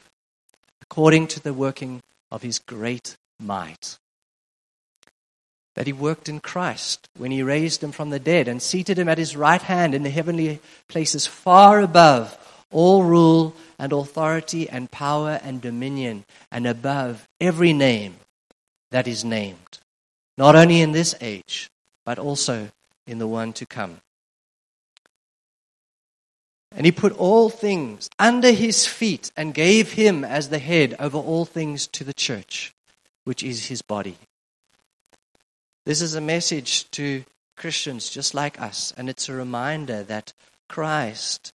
according 0.81 1.27
to 1.29 1.41
the 1.41 1.53
working 1.53 2.03
of 2.31 2.43
his 2.43 2.59
great 2.59 3.17
might? 3.39 3.99
That 5.75 5.87
he 5.87 5.93
worked 5.93 6.29
in 6.29 6.41
Christ 6.41 7.09
when 7.17 7.31
he 7.31 7.43
raised 7.43 7.83
him 7.83 7.93
from 7.93 8.11
the 8.11 8.19
dead 8.19 8.49
and 8.49 8.63
seated 8.63 8.99
him 8.99 9.09
at 9.09 9.19
his 9.19 9.37
right 9.37 9.63
hand 9.63 9.95
in 9.95 10.03
the 10.03 10.11
heavenly 10.11 10.61
places, 10.89 11.27
far 11.27 11.81
above 11.81 12.37
all 12.73 13.03
rule 13.03 13.55
and 13.79 13.93
authority 13.93 14.69
and 14.69 14.91
power 14.91 15.41
and 15.43 15.61
dominion, 15.61 16.25
and 16.51 16.67
above 16.67 17.29
every 17.41 17.73
name 17.73 18.17
that 18.91 19.07
is 19.07 19.25
named, 19.25 19.79
not 20.37 20.57
only 20.57 20.81
in 20.81 20.93
this 20.93 21.15
age, 21.21 21.71
but 22.05 22.19
also 22.19 22.71
in 23.07 23.19
the 23.19 23.29
one 23.29 23.53
to 23.55 23.67
come. 23.67 24.01
And 26.73 26.87
he 26.87 26.93
put 26.93 27.13
all 27.19 27.51
things 27.51 28.09
under 28.19 28.53
his 28.53 28.87
feet 28.87 29.33
and 29.37 29.53
gave 29.53 29.93
him 29.93 30.25
as 30.25 30.49
the 30.49 30.61
head 30.61 30.95
over 31.01 31.19
all 31.19 31.45
things 31.45 31.87
to 31.89 32.05
the 32.05 32.15
church, 32.15 32.73
which 33.25 33.43
is 33.43 33.67
his 33.67 33.83
body. 33.83 34.17
This 35.85 36.01
is 36.01 36.15
a 36.15 36.21
message 36.21 36.89
to 36.93 37.25
Christians 37.57 38.09
just 38.09 38.35
like 38.35 38.61
us, 38.61 38.93
and 38.97 39.09
it's 39.09 39.29
a 39.29 39.35
reminder 39.35 40.03
that 40.05 40.33
Christ 40.69 41.53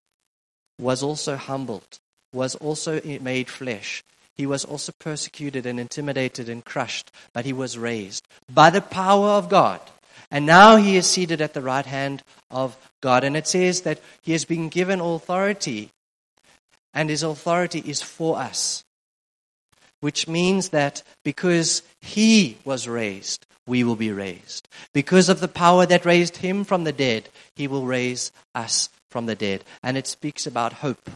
was 0.79 1.01
also 1.01 1.37
humbled, 1.37 1.99
was 2.33 2.55
also 2.55 3.01
made 3.21 3.49
flesh. 3.49 4.03
He 4.35 4.45
was 4.45 4.65
also 4.65 4.91
persecuted 4.99 5.65
and 5.65 5.79
intimidated 5.79 6.49
and 6.49 6.63
crushed, 6.63 7.11
but 7.33 7.45
he 7.45 7.53
was 7.53 7.77
raised 7.77 8.27
by 8.51 8.69
the 8.69 8.81
power 8.81 9.29
of 9.29 9.49
God. 9.49 9.79
And 10.29 10.45
now 10.45 10.75
he 10.75 10.97
is 10.97 11.09
seated 11.09 11.39
at 11.39 11.53
the 11.53 11.61
right 11.61 11.85
hand 11.85 12.23
of 12.51 12.77
God. 13.01 13.23
And 13.23 13.37
it 13.37 13.47
says 13.47 13.81
that 13.81 13.99
he 14.21 14.33
has 14.33 14.43
been 14.43 14.69
given 14.69 14.99
authority, 14.99 15.91
and 16.93 17.09
his 17.09 17.23
authority 17.23 17.79
is 17.85 18.01
for 18.01 18.37
us. 18.37 18.83
Which 20.01 20.27
means 20.27 20.69
that 20.69 21.03
because 21.23 21.81
he 22.01 22.57
was 22.65 22.87
raised, 22.87 23.45
we 23.65 23.83
will 23.83 23.95
be 23.95 24.11
raised. 24.11 24.67
Because 24.93 25.29
of 25.29 25.39
the 25.39 25.47
power 25.47 25.85
that 25.85 26.05
raised 26.05 26.37
him 26.37 26.63
from 26.63 26.83
the 26.83 26.91
dead, 26.91 27.29
he 27.55 27.67
will 27.67 27.85
raise 27.85 28.31
us 28.53 28.89
from 29.09 29.25
the 29.25 29.35
dead. 29.35 29.63
And 29.81 29.97
it 29.97 30.07
speaks 30.07 30.45
about 30.45 30.73
hope. 30.73 31.09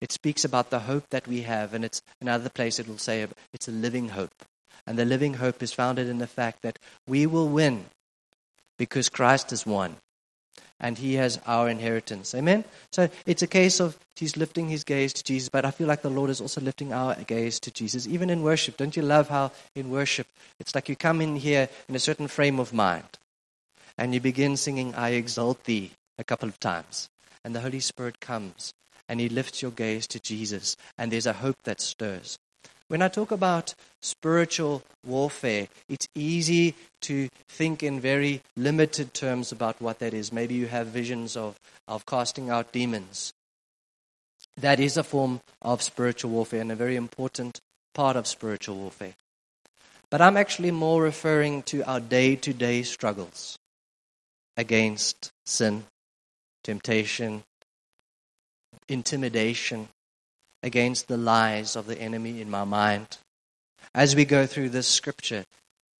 It 0.00 0.12
speaks 0.12 0.44
about 0.44 0.70
the 0.70 0.80
hope 0.80 1.08
that 1.10 1.26
we 1.26 1.42
have. 1.42 1.74
And 1.74 1.84
it's 1.84 2.02
another 2.20 2.48
place 2.48 2.78
it 2.78 2.88
will 2.88 2.98
say 2.98 3.26
it's 3.52 3.68
a 3.68 3.72
living 3.72 4.10
hope. 4.10 4.44
And 4.86 4.98
the 4.98 5.04
living 5.04 5.34
hope 5.34 5.62
is 5.62 5.72
founded 5.72 6.08
in 6.08 6.18
the 6.18 6.26
fact 6.26 6.62
that 6.62 6.78
we 7.06 7.26
will 7.26 7.48
win 7.48 7.86
because 8.76 9.08
Christ 9.08 9.50
has 9.50 9.64
won 9.64 9.96
and 10.80 10.98
he 10.98 11.14
has 11.14 11.40
our 11.46 11.68
inheritance. 11.68 12.34
Amen? 12.34 12.64
So 12.92 13.08
it's 13.24 13.42
a 13.42 13.46
case 13.46 13.80
of 13.80 13.98
he's 14.16 14.36
lifting 14.36 14.68
his 14.68 14.84
gaze 14.84 15.12
to 15.14 15.24
Jesus, 15.24 15.48
but 15.48 15.64
I 15.64 15.70
feel 15.70 15.86
like 15.86 16.02
the 16.02 16.10
Lord 16.10 16.30
is 16.30 16.40
also 16.40 16.60
lifting 16.60 16.92
our 16.92 17.14
gaze 17.14 17.58
to 17.60 17.70
Jesus, 17.70 18.06
even 18.06 18.28
in 18.28 18.42
worship. 18.42 18.76
Don't 18.76 18.96
you 18.96 19.02
love 19.02 19.28
how 19.28 19.52
in 19.74 19.90
worship 19.90 20.26
it's 20.60 20.74
like 20.74 20.88
you 20.88 20.96
come 20.96 21.20
in 21.20 21.36
here 21.36 21.68
in 21.88 21.94
a 21.94 22.00
certain 22.00 22.28
frame 22.28 22.58
of 22.58 22.72
mind 22.72 23.18
and 23.96 24.12
you 24.12 24.20
begin 24.20 24.56
singing, 24.56 24.94
I 24.94 25.10
exalt 25.10 25.64
thee, 25.64 25.92
a 26.18 26.24
couple 26.24 26.48
of 26.48 26.60
times. 26.60 27.08
And 27.44 27.54
the 27.54 27.60
Holy 27.60 27.80
Spirit 27.80 28.20
comes 28.20 28.74
and 29.08 29.20
he 29.20 29.28
lifts 29.28 29.62
your 29.62 29.70
gaze 29.70 30.06
to 30.08 30.20
Jesus, 30.20 30.76
and 30.98 31.10
there's 31.10 31.26
a 31.26 31.32
hope 31.34 31.62
that 31.64 31.80
stirs. 31.80 32.38
When 32.88 33.00
I 33.00 33.08
talk 33.08 33.30
about 33.30 33.74
spiritual 34.02 34.82
warfare, 35.06 35.68
it's 35.88 36.06
easy 36.14 36.74
to 37.02 37.28
think 37.48 37.82
in 37.82 37.98
very 37.98 38.42
limited 38.56 39.14
terms 39.14 39.52
about 39.52 39.80
what 39.80 40.00
that 40.00 40.12
is. 40.12 40.32
Maybe 40.32 40.54
you 40.54 40.66
have 40.66 40.88
visions 40.88 41.36
of, 41.36 41.58
of 41.88 42.04
casting 42.04 42.50
out 42.50 42.72
demons. 42.72 43.32
That 44.56 44.80
is 44.80 44.96
a 44.96 45.02
form 45.02 45.40
of 45.62 45.82
spiritual 45.82 46.30
warfare 46.30 46.60
and 46.60 46.70
a 46.70 46.76
very 46.76 46.96
important 46.96 47.60
part 47.94 48.16
of 48.16 48.26
spiritual 48.26 48.76
warfare. 48.76 49.14
But 50.10 50.20
I'm 50.20 50.36
actually 50.36 50.70
more 50.70 51.02
referring 51.02 51.62
to 51.64 51.82
our 51.84 52.00
day 52.00 52.36
to 52.36 52.52
day 52.52 52.82
struggles 52.82 53.58
against 54.56 55.32
sin, 55.44 55.84
temptation, 56.62 57.44
intimidation, 58.88 59.88
against 60.62 61.08
the 61.08 61.16
lies 61.16 61.76
of 61.76 61.86
the 61.86 62.00
enemy 62.00 62.40
in 62.40 62.50
my 62.50 62.64
mind. 62.64 63.18
As 63.94 64.16
we 64.16 64.24
go 64.24 64.46
through 64.46 64.70
this 64.70 64.86
scripture, 64.86 65.44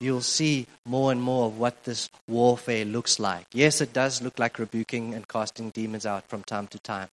you'll 0.00 0.22
see 0.22 0.66
more 0.86 1.12
and 1.12 1.22
more 1.22 1.46
of 1.46 1.58
what 1.58 1.84
this 1.84 2.08
warfare 2.26 2.84
looks 2.84 3.20
like. 3.20 3.46
Yes, 3.52 3.80
it 3.80 3.92
does 3.92 4.22
look 4.22 4.38
like 4.38 4.58
rebuking 4.58 5.14
and 5.14 5.28
casting 5.28 5.70
demons 5.70 6.06
out 6.06 6.26
from 6.28 6.42
time 6.42 6.66
to 6.68 6.78
time. 6.78 7.08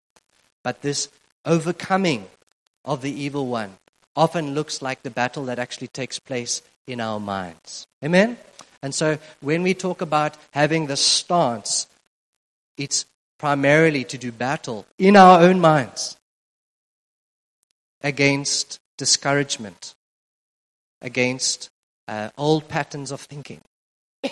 But 0.63 0.82
this 0.82 1.10
overcoming 1.46 2.28
of 2.86 3.01
the 3.01 3.12
evil 3.12 3.48
one 3.48 3.78
often 4.16 4.54
looks 4.54 4.82
like 4.82 5.04
the 5.04 5.10
battle 5.10 5.46
that 5.46 5.60
actually 5.60 5.88
takes 5.88 6.20
place 6.20 6.62
in 6.88 7.00
our 7.00 7.20
minds. 7.20 7.86
Amen? 8.04 8.38
And 8.82 8.96
so 8.96 9.20
when 9.42 9.62
we 9.62 9.74
talk 9.74 10.01
about 10.01 10.38
having 10.51 10.88
the 10.88 10.98
stance, 10.98 11.88
it's 12.78 13.06
primarily 13.41 14.03
to 14.03 14.19
do 14.19 14.31
battle 14.31 14.86
in 15.00 15.15
our 15.15 15.41
own 15.41 15.60
minds 15.60 16.15
against 18.01 18.79
discouragement, 19.00 19.95
against 21.01 21.71
uh, 22.07 22.29
old 22.38 22.67
patterns 22.67 23.12
of 23.12 23.19
thinking, 23.19 23.62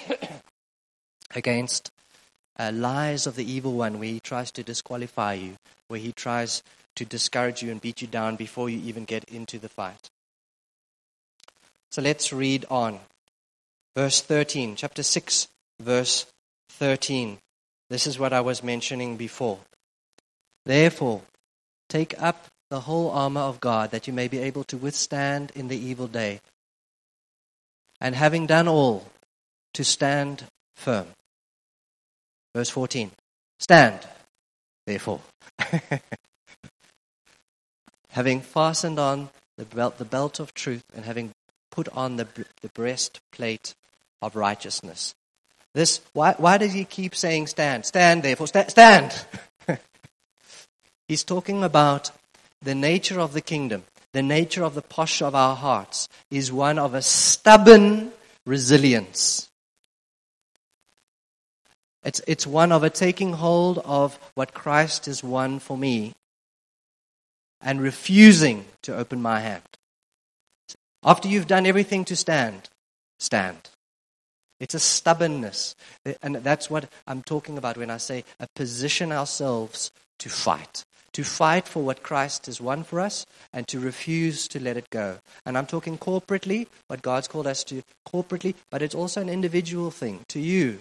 against 1.36 1.90
uh, 2.60 2.72
lies 2.72 3.26
of 3.26 3.36
the 3.36 3.52
evil 3.52 3.74
one 3.74 3.98
where 3.98 4.10
he 4.10 4.20
tries 4.20 4.52
to 4.52 4.62
disqualify 4.62 5.34
you, 5.34 5.56
where 5.88 6.00
he 6.00 6.12
tries 6.12 6.62
to 6.96 7.04
discourage 7.04 7.64
you 7.64 7.72
and 7.72 7.82
beat 7.82 8.04
you 8.04 8.08
down 8.08 8.36
before 8.36 8.70
you 8.70 8.78
even 8.78 9.06
get 9.06 9.24
into 9.24 9.58
the 9.58 9.70
fight. 9.70 10.12
So 11.90 12.04
let's 12.04 12.32
read 12.32 12.64
on. 12.70 13.00
Verse 13.96 14.22
13, 14.22 14.76
chapter 14.76 15.02
6, 15.02 15.48
verse 15.80 16.28
13. 16.70 17.40
This 17.90 18.06
is 18.06 18.20
what 18.20 18.34
I 18.34 18.42
was 18.42 18.64
mentioning 18.64 19.18
before. 19.18 19.60
Therefore, 20.66 21.24
take 21.88 22.22
up 22.22 22.46
the 22.70 22.82
whole 22.82 23.10
armor 23.10 23.42
of 23.42 23.60
God, 23.60 23.92
that 23.92 24.08
you 24.08 24.14
may 24.14 24.28
be 24.28 24.38
able 24.40 24.64
to 24.66 24.78
withstand 24.78 25.52
in 25.56 25.68
the 25.68 25.78
evil 25.78 26.08
day. 26.08 26.42
And 28.00 28.16
having 28.16 28.46
done 28.46 28.68
all, 28.68 29.08
to 29.74 29.84
stand 29.84 30.46
firm. 30.76 31.08
Verse 32.56 32.70
14 32.70 33.12
Stand, 33.60 34.00
therefore. 34.86 35.22
having 38.10 38.42
fastened 38.42 39.00
on 39.00 39.30
the 39.58 39.66
belt, 39.66 39.98
the 39.98 40.06
belt 40.06 40.40
of 40.40 40.54
truth, 40.54 40.84
and 40.96 41.06
having 41.06 41.32
put 41.72 41.90
on 41.90 42.18
the, 42.18 42.28
the 42.62 42.70
breastplate 42.70 43.76
of 44.22 44.36
righteousness. 44.36 45.16
This, 45.74 46.02
why, 46.14 46.34
why 46.38 46.58
does 46.58 46.74
he 46.74 46.84
keep 46.84 47.16
saying 47.16 47.48
stand? 47.48 47.86
Stand, 47.86 48.24
therefore, 48.24 48.48
sta- 48.48 48.68
stand. 48.68 49.26
He's 51.08 51.24
talking 51.24 51.64
about 51.64 52.12
the 52.62 52.76
nature 52.76 53.20
of 53.20 53.34
the 53.34 53.42
kingdom, 53.42 53.84
the 54.14 54.24
nature 54.24 54.64
of 54.64 54.76
the 54.76 54.82
posture 54.82 55.26
of 55.26 55.36
our 55.36 55.56
hearts, 55.56 56.10
is 56.32 56.52
one 56.52 56.80
of 56.80 56.94
a 56.94 57.02
stubborn 57.02 58.12
resilience. 58.46 59.50
It's, 62.04 62.22
it's 62.28 62.48
one 62.48 62.72
of 62.72 62.84
a 62.84 62.90
taking 62.90 63.34
hold 63.34 63.80
of 63.80 64.18
what 64.34 64.54
Christ 64.54 65.06
has 65.06 65.24
won 65.24 65.60
for 65.60 65.78
me 65.78 66.14
and 67.62 67.82
refusing 67.82 68.66
to 68.84 68.96
open 68.96 69.22
my 69.22 69.42
hand. 69.42 69.64
After 71.04 71.28
you've 71.28 71.48
done 71.48 71.66
everything 71.66 72.06
to 72.06 72.16
stand, 72.16 72.70
stand. 73.20 73.69
It's 74.60 74.74
a 74.74 74.80
stubbornness. 74.80 75.76
And 76.22 76.36
that's 76.38 76.70
what 76.70 76.90
I'm 77.08 77.24
talking 77.24 77.58
about 77.58 77.78
when 77.78 77.90
I 77.90 77.98
say 77.98 78.24
a 78.40 78.48
position 78.56 79.12
ourselves 79.12 79.92
to 80.20 80.30
fight 80.30 80.86
to 81.14 81.24
fight 81.24 81.68
for 81.68 81.84
what 81.84 82.04
Christ 82.04 82.46
has 82.46 82.62
won 82.62 82.84
for 82.84 83.00
us 83.00 83.26
and 83.52 83.68
to 83.68 83.80
refuse 83.80 84.48
to 84.50 84.60
let 84.60 84.78
it 84.78 84.90
go. 84.90 85.18
And 85.46 85.58
I'm 85.58 85.66
talking 85.66 85.98
corporately, 85.98 86.68
what 86.88 87.02
God's 87.02 87.28
called 87.28 87.48
us 87.48 87.64
to 87.66 87.84
corporately, 88.08 88.56
but 88.70 88.82
it's 88.82 88.96
also 88.96 89.22
an 89.22 89.30
individual 89.30 89.92
thing 89.92 90.26
to 90.30 90.40
you. 90.40 90.80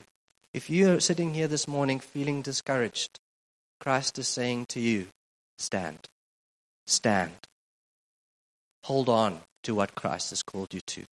If 0.52 0.70
you're 0.70 1.00
sitting 1.00 1.35
here 1.35 1.49
this 1.49 1.68
morning 1.68 2.00
feeling 2.00 2.42
discouraged, 2.42 3.18
Christ 3.80 4.18
is 4.18 4.28
saying 4.28 4.66
to 4.66 4.80
you, 4.80 5.08
stand. 5.58 6.08
Stand. 6.87 7.32
Hold 8.85 9.08
on 9.08 9.40
to 9.64 9.75
what 9.75 9.94
Christ 9.94 10.30
has 10.30 10.42
called 10.42 10.73
you 10.73 10.80
to. 10.80 11.04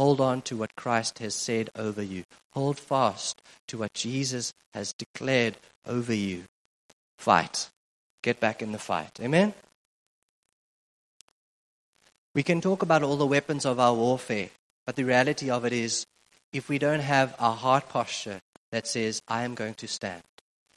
Hold 0.00 0.18
on 0.18 0.40
to 0.48 0.56
what 0.56 0.76
Christ 0.76 1.18
has 1.18 1.34
said 1.34 1.68
over 1.76 2.02
you. 2.02 2.24
Hold 2.52 2.78
fast 2.78 3.42
to 3.68 3.76
what 3.76 3.92
Jesus 3.92 4.54
has 4.72 4.94
declared 4.94 5.58
over 5.86 6.14
you. 6.14 6.44
Fight. 7.18 7.68
Get 8.22 8.40
back 8.40 8.62
in 8.62 8.72
the 8.72 8.78
fight. 8.78 9.20
Amen? 9.20 9.52
We 12.34 12.42
can 12.42 12.62
talk 12.62 12.80
about 12.80 13.02
all 13.02 13.18
the 13.18 13.26
weapons 13.26 13.66
of 13.66 13.78
our 13.78 13.92
warfare, 13.92 14.48
but 14.86 14.96
the 14.96 15.04
reality 15.04 15.50
of 15.50 15.66
it 15.66 15.74
is 15.74 16.06
if 16.50 16.70
we 16.70 16.78
don't 16.78 17.00
have 17.00 17.36
a 17.38 17.50
heart 17.50 17.90
posture 17.90 18.40
that 18.72 18.86
says, 18.86 19.20
I 19.28 19.42
am 19.42 19.54
going 19.54 19.74
to 19.74 19.86
stand 19.86 20.22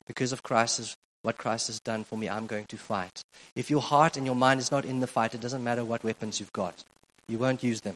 because 0.06 0.34
of 0.34 0.44
Christ's 0.44 0.98
what 1.22 1.38
Christ 1.38 1.68
has 1.68 1.80
done 1.80 2.04
for 2.04 2.18
me, 2.18 2.28
I'm 2.28 2.46
going 2.46 2.66
to 2.66 2.76
fight. 2.76 3.24
If 3.56 3.72
your 3.72 3.80
heart 3.82 4.18
and 4.18 4.26
your 4.26 4.36
mind 4.36 4.60
is 4.60 4.70
not 4.70 4.84
in 4.84 5.00
the 5.00 5.08
fight, 5.08 5.34
it 5.34 5.40
doesn't 5.40 5.64
matter 5.64 5.86
what 5.86 6.04
weapons 6.04 6.42
you've 6.42 6.52
got. 6.52 6.84
You 7.30 7.38
won't 7.38 7.64
use 7.64 7.80
them. 7.80 7.96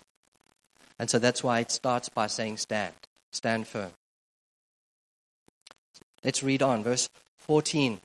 And 0.99 1.09
so 1.09 1.19
that's 1.19 1.43
why 1.43 1.59
it 1.59 1.71
starts 1.71 2.09
by 2.09 2.27
saying, 2.27 2.57
Stand. 2.57 2.93
Stand 3.31 3.67
firm. 3.67 3.91
Let's 6.23 6.41
read 6.41 6.61
on. 6.61 6.83
Verse 6.83 7.09
14. 7.37 8.01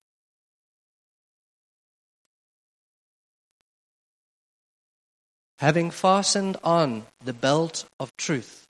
Having 5.59 5.93
fastened 5.93 6.57
on 6.65 7.07
the 7.25 7.33
belt 7.33 7.85
of 8.01 8.17
truth, 8.17 8.67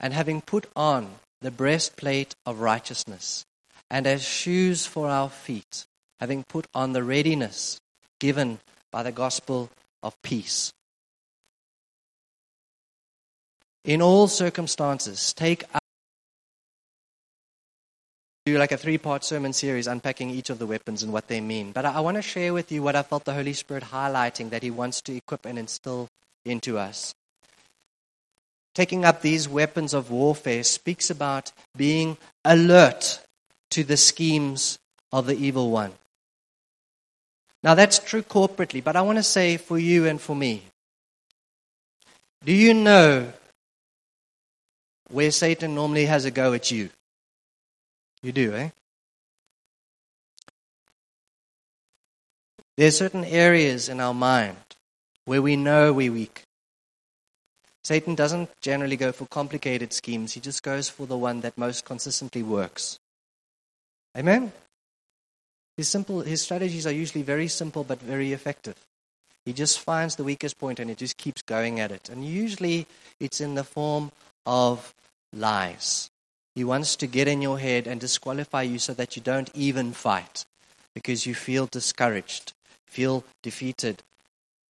and 0.00 0.12
having 0.12 0.40
put 0.40 0.66
on 0.74 1.14
the 1.40 1.52
breastplate 1.52 2.34
of 2.44 2.60
righteousness, 2.60 3.46
and 3.88 4.06
as 4.06 4.24
shoes 4.24 4.84
for 4.84 5.08
our 5.08 5.30
feet, 5.30 5.86
having 6.18 6.42
put 6.42 6.66
on 6.74 6.92
the 6.92 7.04
readiness 7.04 7.80
given 8.18 8.58
by 8.90 9.02
the 9.02 9.12
gospel 9.12 9.70
of 10.02 10.20
peace. 10.22 10.72
In 13.84 14.00
all 14.00 14.28
circumstances, 14.28 15.32
take 15.34 15.64
do 18.46 18.58
like 18.58 18.72
a 18.72 18.76
three 18.76 18.98
part 18.98 19.24
sermon 19.24 19.52
series 19.54 19.86
unpacking 19.86 20.28
each 20.28 20.50
of 20.50 20.58
the 20.58 20.66
weapons 20.66 21.02
and 21.02 21.12
what 21.12 21.28
they 21.28 21.40
mean. 21.40 21.72
But 21.72 21.86
I, 21.86 21.94
I 21.94 22.00
want 22.00 22.16
to 22.16 22.22
share 22.22 22.52
with 22.52 22.70
you 22.70 22.82
what 22.82 22.96
I 22.96 23.02
felt 23.02 23.24
the 23.24 23.32
Holy 23.32 23.54
Spirit 23.54 23.84
highlighting 23.84 24.50
that 24.50 24.62
He 24.62 24.70
wants 24.70 25.00
to 25.02 25.16
equip 25.16 25.46
and 25.46 25.58
instill 25.58 26.08
into 26.44 26.78
us. 26.78 27.14
Taking 28.74 29.04
up 29.04 29.22
these 29.22 29.48
weapons 29.48 29.94
of 29.94 30.10
warfare 30.10 30.62
speaks 30.62 31.08
about 31.08 31.52
being 31.76 32.18
alert 32.44 33.20
to 33.70 33.84
the 33.84 33.96
schemes 33.96 34.78
of 35.12 35.26
the 35.26 35.36
evil 35.36 35.70
one. 35.70 35.92
Now, 37.62 37.74
that's 37.74 37.98
true 37.98 38.22
corporately, 38.22 38.84
but 38.84 38.96
I 38.96 39.02
want 39.02 39.16
to 39.16 39.22
say 39.22 39.56
for 39.56 39.78
you 39.78 40.06
and 40.06 40.20
for 40.20 40.36
me 40.36 40.64
do 42.44 42.52
you 42.52 42.74
know 42.74 43.32
where 45.14 45.30
Satan 45.30 45.76
normally 45.76 46.06
has 46.06 46.24
a 46.24 46.30
go 46.30 46.52
at 46.54 46.72
you? 46.72 46.90
You 48.20 48.32
do, 48.32 48.52
eh? 48.52 48.70
There 52.76 52.88
are 52.88 52.90
certain 52.90 53.24
areas 53.24 53.88
in 53.88 54.00
our 54.00 54.12
mind 54.12 54.56
where 55.24 55.40
we 55.40 55.54
know 55.54 55.92
we're 55.92 56.10
weak. 56.10 56.42
Satan 57.84 58.16
doesn't 58.16 58.50
generally 58.60 58.96
go 58.96 59.12
for 59.12 59.26
complicated 59.26 59.92
schemes, 59.92 60.32
he 60.32 60.40
just 60.40 60.64
goes 60.64 60.88
for 60.88 61.06
the 61.06 61.16
one 61.16 61.42
that 61.42 61.56
most 61.56 61.84
consistently 61.84 62.42
works. 62.42 62.98
Amen? 64.18 64.52
His, 65.76 65.86
simple, 65.86 66.22
his 66.22 66.42
strategies 66.42 66.88
are 66.88 66.92
usually 66.92 67.22
very 67.22 67.46
simple 67.46 67.84
but 67.84 68.00
very 68.00 68.32
effective. 68.32 68.76
He 69.44 69.52
just 69.52 69.78
finds 69.78 70.16
the 70.16 70.24
weakest 70.24 70.58
point 70.58 70.80
and 70.80 70.90
he 70.90 70.96
just 70.96 71.16
keeps 71.16 71.42
going 71.42 71.78
at 71.78 71.92
it. 71.92 72.08
And 72.08 72.24
usually 72.24 72.86
it's 73.20 73.40
in 73.40 73.54
the 73.54 73.64
form 73.64 74.10
of 74.46 74.92
lies. 75.36 76.10
He 76.54 76.64
wants 76.64 76.96
to 76.96 77.06
get 77.06 77.28
in 77.28 77.42
your 77.42 77.58
head 77.58 77.86
and 77.86 78.00
disqualify 78.00 78.62
you 78.62 78.78
so 78.78 78.94
that 78.94 79.16
you 79.16 79.22
don't 79.22 79.50
even 79.54 79.92
fight 79.92 80.44
because 80.94 81.26
you 81.26 81.34
feel 81.34 81.66
discouraged, 81.66 82.52
feel 82.86 83.24
defeated. 83.42 84.02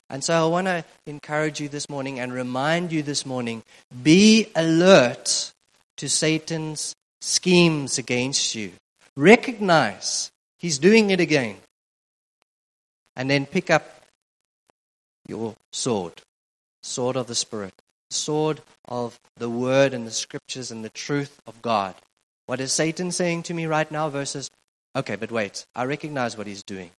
And 0.08 0.24
so 0.24 0.44
I 0.44 0.48
want 0.48 0.66
to 0.66 0.84
encourage 1.06 1.60
you 1.60 1.68
this 1.68 1.88
morning 1.88 2.20
and 2.20 2.32
remind 2.32 2.92
you 2.92 3.02
this 3.02 3.26
morning 3.26 3.62
be 4.02 4.48
alert 4.54 5.52
to 5.96 6.08
Satan's 6.08 6.94
schemes 7.20 7.98
against 7.98 8.54
you. 8.54 8.72
Recognize 9.16 10.30
he's 10.58 10.78
doing 10.78 11.10
it 11.10 11.20
again. 11.20 11.56
And 13.16 13.30
then 13.30 13.46
pick 13.46 13.70
up 13.70 14.02
your 15.28 15.54
sword, 15.72 16.22
sword 16.82 17.16
of 17.16 17.26
the 17.26 17.34
Spirit, 17.34 17.74
sword 18.10 18.60
of 18.86 19.18
the 19.36 19.50
Word 19.50 19.94
and 19.94 20.06
the 20.06 20.10
Scriptures 20.10 20.70
and 20.70 20.84
the 20.84 20.90
truth 20.90 21.40
of 21.46 21.62
God. 21.62 21.94
What 22.46 22.60
is 22.60 22.72
Satan 22.72 23.10
saying 23.10 23.44
to 23.44 23.54
me 23.54 23.66
right 23.66 23.90
now 23.90 24.08
versus, 24.08 24.50
okay, 24.94 25.16
but 25.16 25.32
wait, 25.32 25.66
I 25.74 25.84
recognize 25.84 26.36
what 26.36 26.46
he's 26.46 26.62
doing. 26.62 26.90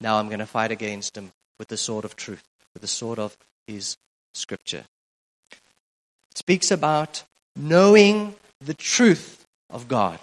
Now 0.00 0.18
I'm 0.18 0.28
going 0.28 0.38
to 0.38 0.46
fight 0.46 0.70
against 0.70 1.16
him 1.16 1.32
with 1.58 1.68
the 1.68 1.76
sword 1.76 2.04
of 2.04 2.16
truth, 2.16 2.44
with 2.74 2.82
the 2.82 2.88
sword 2.88 3.18
of 3.18 3.36
his 3.66 3.96
Scripture. 4.34 4.84
It 6.30 6.38
speaks 6.38 6.70
about 6.70 7.24
knowing 7.56 8.34
the 8.60 8.74
truth 8.74 9.44
of 9.68 9.88
God. 9.88 10.20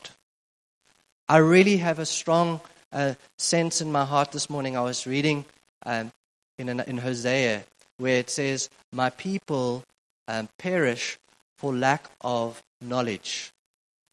I 1.28 1.38
really 1.38 1.78
have 1.78 1.99
a 1.99 2.06
strong 2.06 2.62
uh, 2.91 3.13
sense 3.38 3.82
in 3.82 3.91
my 3.91 4.06
heart 4.06 4.32
this 4.32 4.49
morning. 4.49 4.75
I 4.75 4.82
was 4.82 5.06
reading 5.06 5.45
um, 5.86 6.12
in, 6.58 6.69
in 6.69 6.97
Hosea 6.97 7.63
where 7.97 8.17
it 8.17 8.30
says, 8.30 8.69
My 8.91 9.12
people 9.12 9.84
um, 10.29 10.47
perish 10.57 11.17
for 11.57 11.73
lack 11.73 12.05
of 12.21 12.63
knowledge. 12.79 13.51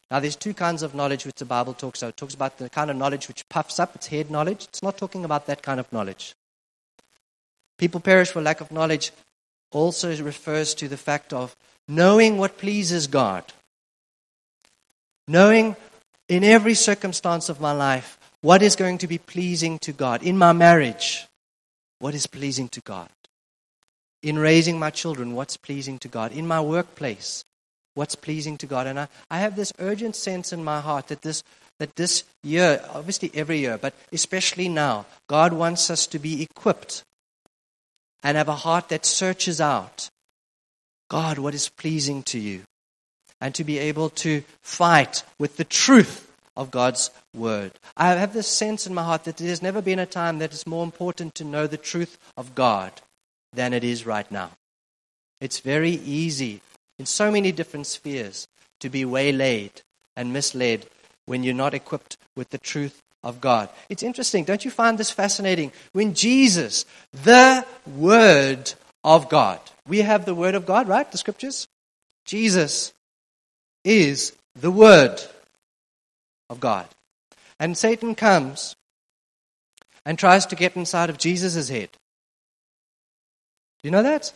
Now, 0.09 0.19
there's 0.19 0.35
two 0.35 0.53
kinds 0.53 0.83
of 0.83 0.95
knowledge 0.95 1.25
which 1.25 1.35
the 1.35 1.45
Bible 1.45 1.73
talks 1.73 2.01
about. 2.01 2.09
It 2.09 2.17
talks 2.17 2.33
about 2.33 2.57
the 2.57 2.69
kind 2.69 2.89
of 2.89 2.97
knowledge 2.97 3.27
which 3.27 3.47
puffs 3.49 3.79
up, 3.79 3.95
it's 3.95 4.07
head 4.07 4.31
knowledge. 4.31 4.65
It's 4.65 4.81
not 4.81 4.97
talking 4.97 5.23
about 5.23 5.45
that 5.45 5.61
kind 5.61 5.79
of 5.79 5.91
knowledge. 5.93 6.35
People 7.77 7.99
perish 7.99 8.31
for 8.31 8.41
lack 8.41 8.61
of 8.61 8.71
knowledge 8.71 9.11
also 9.71 10.15
refers 10.23 10.73
to 10.75 10.87
the 10.87 10.97
fact 10.97 11.33
of 11.33 11.55
knowing 11.87 12.37
what 12.37 12.57
pleases 12.57 13.05
God, 13.07 13.43
knowing 15.27 15.75
in 16.27 16.43
every 16.43 16.73
circumstance 16.73 17.49
of 17.49 17.61
my 17.61 17.73
life 17.73 18.17
what 18.41 18.61
is 18.61 18.75
going 18.75 18.97
to 18.99 19.07
be 19.07 19.17
pleasing 19.17 19.77
to 19.79 19.91
God. 19.91 20.23
In 20.23 20.37
my 20.37 20.53
marriage, 20.53 21.27
what 21.99 22.15
is 22.15 22.27
pleasing 22.27 22.69
to 22.69 22.81
God? 22.81 23.09
In 24.23 24.39
raising 24.39 24.79
my 24.79 24.89
children, 24.89 25.35
what's 25.35 25.57
pleasing 25.57 25.99
to 25.99 26.07
God? 26.07 26.31
In 26.31 26.47
my 26.47 26.59
workplace, 26.59 27.43
what's 27.93 28.15
pleasing 28.15 28.57
to 28.57 28.65
God? 28.65 28.87
And 28.87 28.99
I, 28.99 29.07
I 29.29 29.39
have 29.39 29.55
this 29.55 29.73
urgent 29.79 30.15
sense 30.15 30.51
in 30.51 30.63
my 30.63 30.81
heart 30.81 31.07
that 31.07 31.21
this, 31.21 31.43
that 31.79 31.95
this 31.95 32.23
year, 32.43 32.81
obviously 32.93 33.31
every 33.33 33.59
year, 33.59 33.77
but 33.77 33.93
especially 34.11 34.69
now, 34.69 35.05
God 35.27 35.53
wants 35.53 35.89
us 35.89 36.07
to 36.07 36.19
be 36.19 36.41
equipped 36.41 37.03
and 38.23 38.37
have 38.37 38.49
a 38.49 38.55
heart 38.55 38.89
that 38.89 39.05
searches 39.05 39.61
out 39.61 40.09
God, 41.09 41.37
what 41.37 41.53
is 41.53 41.69
pleasing 41.69 42.21
to 42.23 42.39
you? 42.39 42.63
and 43.39 43.53
to 43.55 43.63
be 43.63 43.77
able 43.77 44.09
to 44.09 44.43
fight 44.61 45.23
with 45.39 45.57
the 45.57 45.63
truth 45.63 46.31
of 46.55 46.71
God's 46.71 47.11
word. 47.35 47.71
I 47.95 48.09
have 48.09 48.33
this 48.33 48.47
sense 48.47 48.87
in 48.87 48.93
my 48.93 49.03
heart 49.03 49.25
that 49.25 49.37
there's 49.37 49.61
never 49.61 49.81
been 49.81 49.99
a 49.99 50.05
time 50.05 50.39
that 50.39 50.51
it's 50.51 50.65
more 50.65 50.83
important 50.83 51.35
to 51.35 51.43
know 51.43 51.67
the 51.67 51.77
truth 51.77 52.17
of 52.35 52.55
God 52.55 52.91
than 53.57 53.73
it 53.73 53.83
is 53.83 54.05
right 54.05 54.31
now. 54.31 54.51
It's 55.41 55.59
very 55.59 55.91
easy 55.91 56.61
in 56.99 57.07
so 57.07 57.31
many 57.31 57.51
different 57.51 57.87
spheres 57.87 58.47
to 58.79 58.89
be 58.89 59.03
waylaid 59.03 59.81
and 60.15 60.31
misled 60.31 60.85
when 61.25 61.43
you're 61.43 61.55
not 61.55 61.73
equipped 61.73 62.17
with 62.35 62.51
the 62.51 62.59
truth 62.59 63.01
of 63.23 63.41
God. 63.41 63.69
It's 63.89 64.03
interesting, 64.03 64.43
don't 64.43 64.63
you 64.63 64.69
find 64.69 64.97
this 64.97 65.09
fascinating? 65.09 65.71
When 65.91 66.13
Jesus, 66.13 66.85
the 67.11 67.65
Word 67.87 68.73
of 69.03 69.27
God, 69.27 69.59
we 69.87 69.99
have 70.01 70.25
the 70.25 70.35
Word 70.35 70.53
of 70.53 70.67
God, 70.67 70.87
right? 70.87 71.11
The 71.11 71.17
scriptures? 71.17 71.67
Jesus, 72.25 72.93
is 73.83 74.33
the 74.53 74.71
Word 74.71 75.19
of 76.47 76.59
God. 76.59 76.87
And 77.59 77.75
Satan 77.75 78.13
comes 78.13 78.75
and 80.05 80.19
tries 80.19 80.45
to 80.45 80.55
get 80.55 80.75
inside 80.75 81.09
of 81.09 81.17
Jesus' 81.17 81.69
head. 81.69 81.89
You 83.87 83.91
know 83.91 84.03
that? 84.03 84.33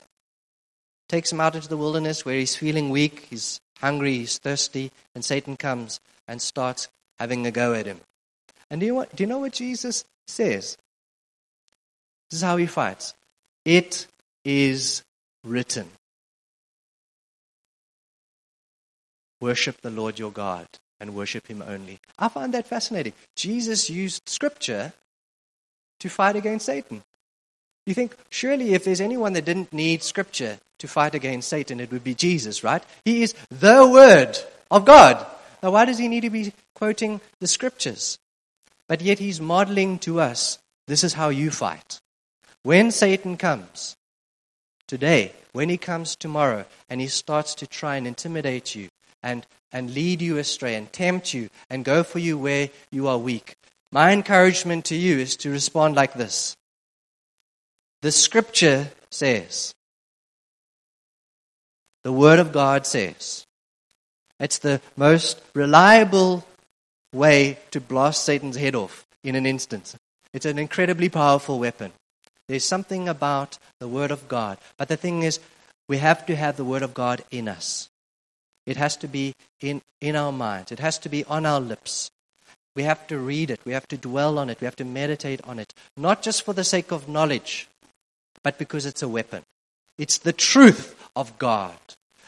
Takes 1.10 1.30
him 1.30 1.42
out 1.42 1.56
into 1.56 1.68
the 1.68 1.76
wilderness 1.76 2.24
where 2.24 2.40
he's 2.40 2.56
feeling 2.56 2.90
weak, 2.90 3.28
he's 3.30 3.60
hungry, 3.82 4.20
he's 4.20 4.38
thirsty, 4.38 4.94
and 5.14 5.26
Satan 5.26 5.58
comes 5.58 6.00
and 6.26 6.42
starts 6.42 6.88
having 7.20 7.46
a 7.46 7.52
go 7.52 7.74
at 7.74 7.86
him. 7.86 8.00
And 8.70 8.80
do 8.80 8.86
you, 8.86 8.96
what, 8.96 9.14
do 9.14 9.24
you 9.24 9.28
know 9.28 9.40
what 9.40 9.52
Jesus 9.52 10.06
says? 10.26 10.78
This 12.30 12.38
is 12.38 12.42
how 12.42 12.56
he 12.56 12.66
fights. 12.66 13.14
It 13.66 14.08
is 14.46 15.04
written. 15.44 15.90
Worship 19.42 19.82
the 19.82 19.90
Lord 19.90 20.18
your 20.18 20.32
God 20.32 20.66
and 20.98 21.14
worship 21.14 21.48
Him 21.48 21.62
only. 21.68 22.00
I 22.18 22.30
find 22.30 22.54
that 22.54 22.68
fascinating. 22.68 23.12
Jesus 23.36 23.90
used 23.90 24.30
Scripture 24.30 24.94
to 26.00 26.08
fight 26.08 26.38
against 26.38 26.68
Satan. 26.68 27.04
You 27.86 27.94
think, 27.94 28.16
surely 28.30 28.74
if 28.74 28.84
there's 28.84 29.02
anyone 29.02 29.34
that 29.34 29.46
didn't 29.46 29.74
need 29.74 30.04
Scripture 30.04 30.60
to 30.80 30.88
fight 30.88 31.16
against 31.16 31.50
Satan, 31.50 31.80
it 31.80 31.92
would 31.92 32.04
be 32.04 32.16
Jesus, 32.16 32.64
right? 32.64 32.84
He 33.06 33.24
is 33.24 33.34
the 33.50 33.88
Word 33.88 34.38
of 34.70 34.86
God. 34.86 35.26
Now, 35.64 35.72
why 35.72 35.86
does 35.86 35.98
he 35.98 36.08
need 36.08 36.22
to 36.22 36.30
be 36.30 36.54
quoting 36.76 37.22
the 37.40 37.48
Scriptures? 37.48 38.18
But 38.88 39.02
yet 39.02 39.20
he's 39.20 39.42
modeling 39.42 40.00
to 40.00 40.20
us 40.20 40.60
this 40.88 41.04
is 41.04 41.14
how 41.14 41.30
you 41.30 41.52
fight. 41.52 42.00
When 42.64 42.92
Satan 42.92 43.38
comes, 43.38 43.96
today, 44.88 45.32
when 45.54 45.70
he 45.70 45.78
comes 45.78 46.16
tomorrow, 46.16 46.66
and 46.90 47.02
he 47.02 47.08
starts 47.08 47.56
to 47.56 47.68
try 47.68 47.96
and 47.96 48.06
intimidate 48.06 48.76
you 48.76 48.90
and, 49.24 49.46
and 49.72 49.94
lead 49.94 50.22
you 50.22 50.38
astray 50.38 50.76
and 50.76 50.92
tempt 50.92 51.34
you 51.34 51.50
and 51.70 51.86
go 51.86 52.04
for 52.04 52.20
you 52.20 52.38
where 52.38 52.70
you 52.92 53.08
are 53.08 53.18
weak, 53.18 53.56
my 53.92 54.12
encouragement 54.12 54.86
to 54.86 54.96
you 54.96 55.18
is 55.18 55.36
to 55.38 55.50
respond 55.50 55.96
like 55.96 56.14
this. 56.14 56.56
The 58.02 58.12
scripture 58.12 58.90
says, 59.10 59.74
the 62.04 62.12
word 62.12 62.40
of 62.40 62.52
God 62.52 62.88
says, 62.88 63.46
it's 64.40 64.58
the 64.58 64.82
most 64.98 65.40
reliable 65.54 66.44
way 67.14 67.60
to 67.70 67.80
blast 67.80 68.24
Satan's 68.24 68.56
head 68.56 68.74
off 68.74 69.06
in 69.24 69.36
an 69.36 69.46
instant. 69.46 69.96
It's 70.34 70.46
an 70.46 70.58
incredibly 70.58 71.10
powerful 71.10 71.60
weapon. 71.60 71.92
There's 72.48 72.66
something 72.66 73.08
about 73.08 73.60
the 73.80 73.88
Word 73.88 74.12
of 74.12 74.28
God. 74.28 74.58
But 74.78 74.88
the 74.88 74.98
thing 74.98 75.24
is, 75.24 75.40
we 75.88 75.98
have 75.98 76.26
to 76.26 76.36
have 76.36 76.58
the 76.58 76.66
Word 76.66 76.82
of 76.82 76.94
God 76.94 77.24
in 77.32 77.48
us. 77.48 77.90
It 78.66 78.78
has 78.78 78.98
to 78.98 79.08
be 79.08 79.34
in, 79.62 79.82
in 80.00 80.16
our 80.16 80.32
minds, 80.32 80.72
it 80.72 80.80
has 80.80 80.98
to 81.00 81.10
be 81.10 81.24
on 81.26 81.46
our 81.46 81.60
lips. 81.60 82.10
We 82.76 82.84
have 82.84 83.06
to 83.08 83.18
read 83.18 83.52
it, 83.52 83.60
we 83.66 83.74
have 83.74 83.88
to 83.90 83.98
dwell 83.98 84.40
on 84.40 84.50
it, 84.50 84.62
we 84.62 84.66
have 84.66 84.76
to 84.78 84.86
meditate 84.86 85.42
on 85.44 85.60
it, 85.60 85.74
not 85.98 86.22
just 86.22 86.44
for 86.44 86.54
the 86.54 86.64
sake 86.64 86.92
of 86.92 87.10
knowledge, 87.10 87.68
but 88.44 88.58
because 88.58 88.86
it's 88.86 89.02
a 89.02 89.08
weapon. 89.08 89.44
It's 89.98 90.18
the 90.18 90.34
truth 90.34 90.96
of 91.16 91.38
God. 91.38 91.78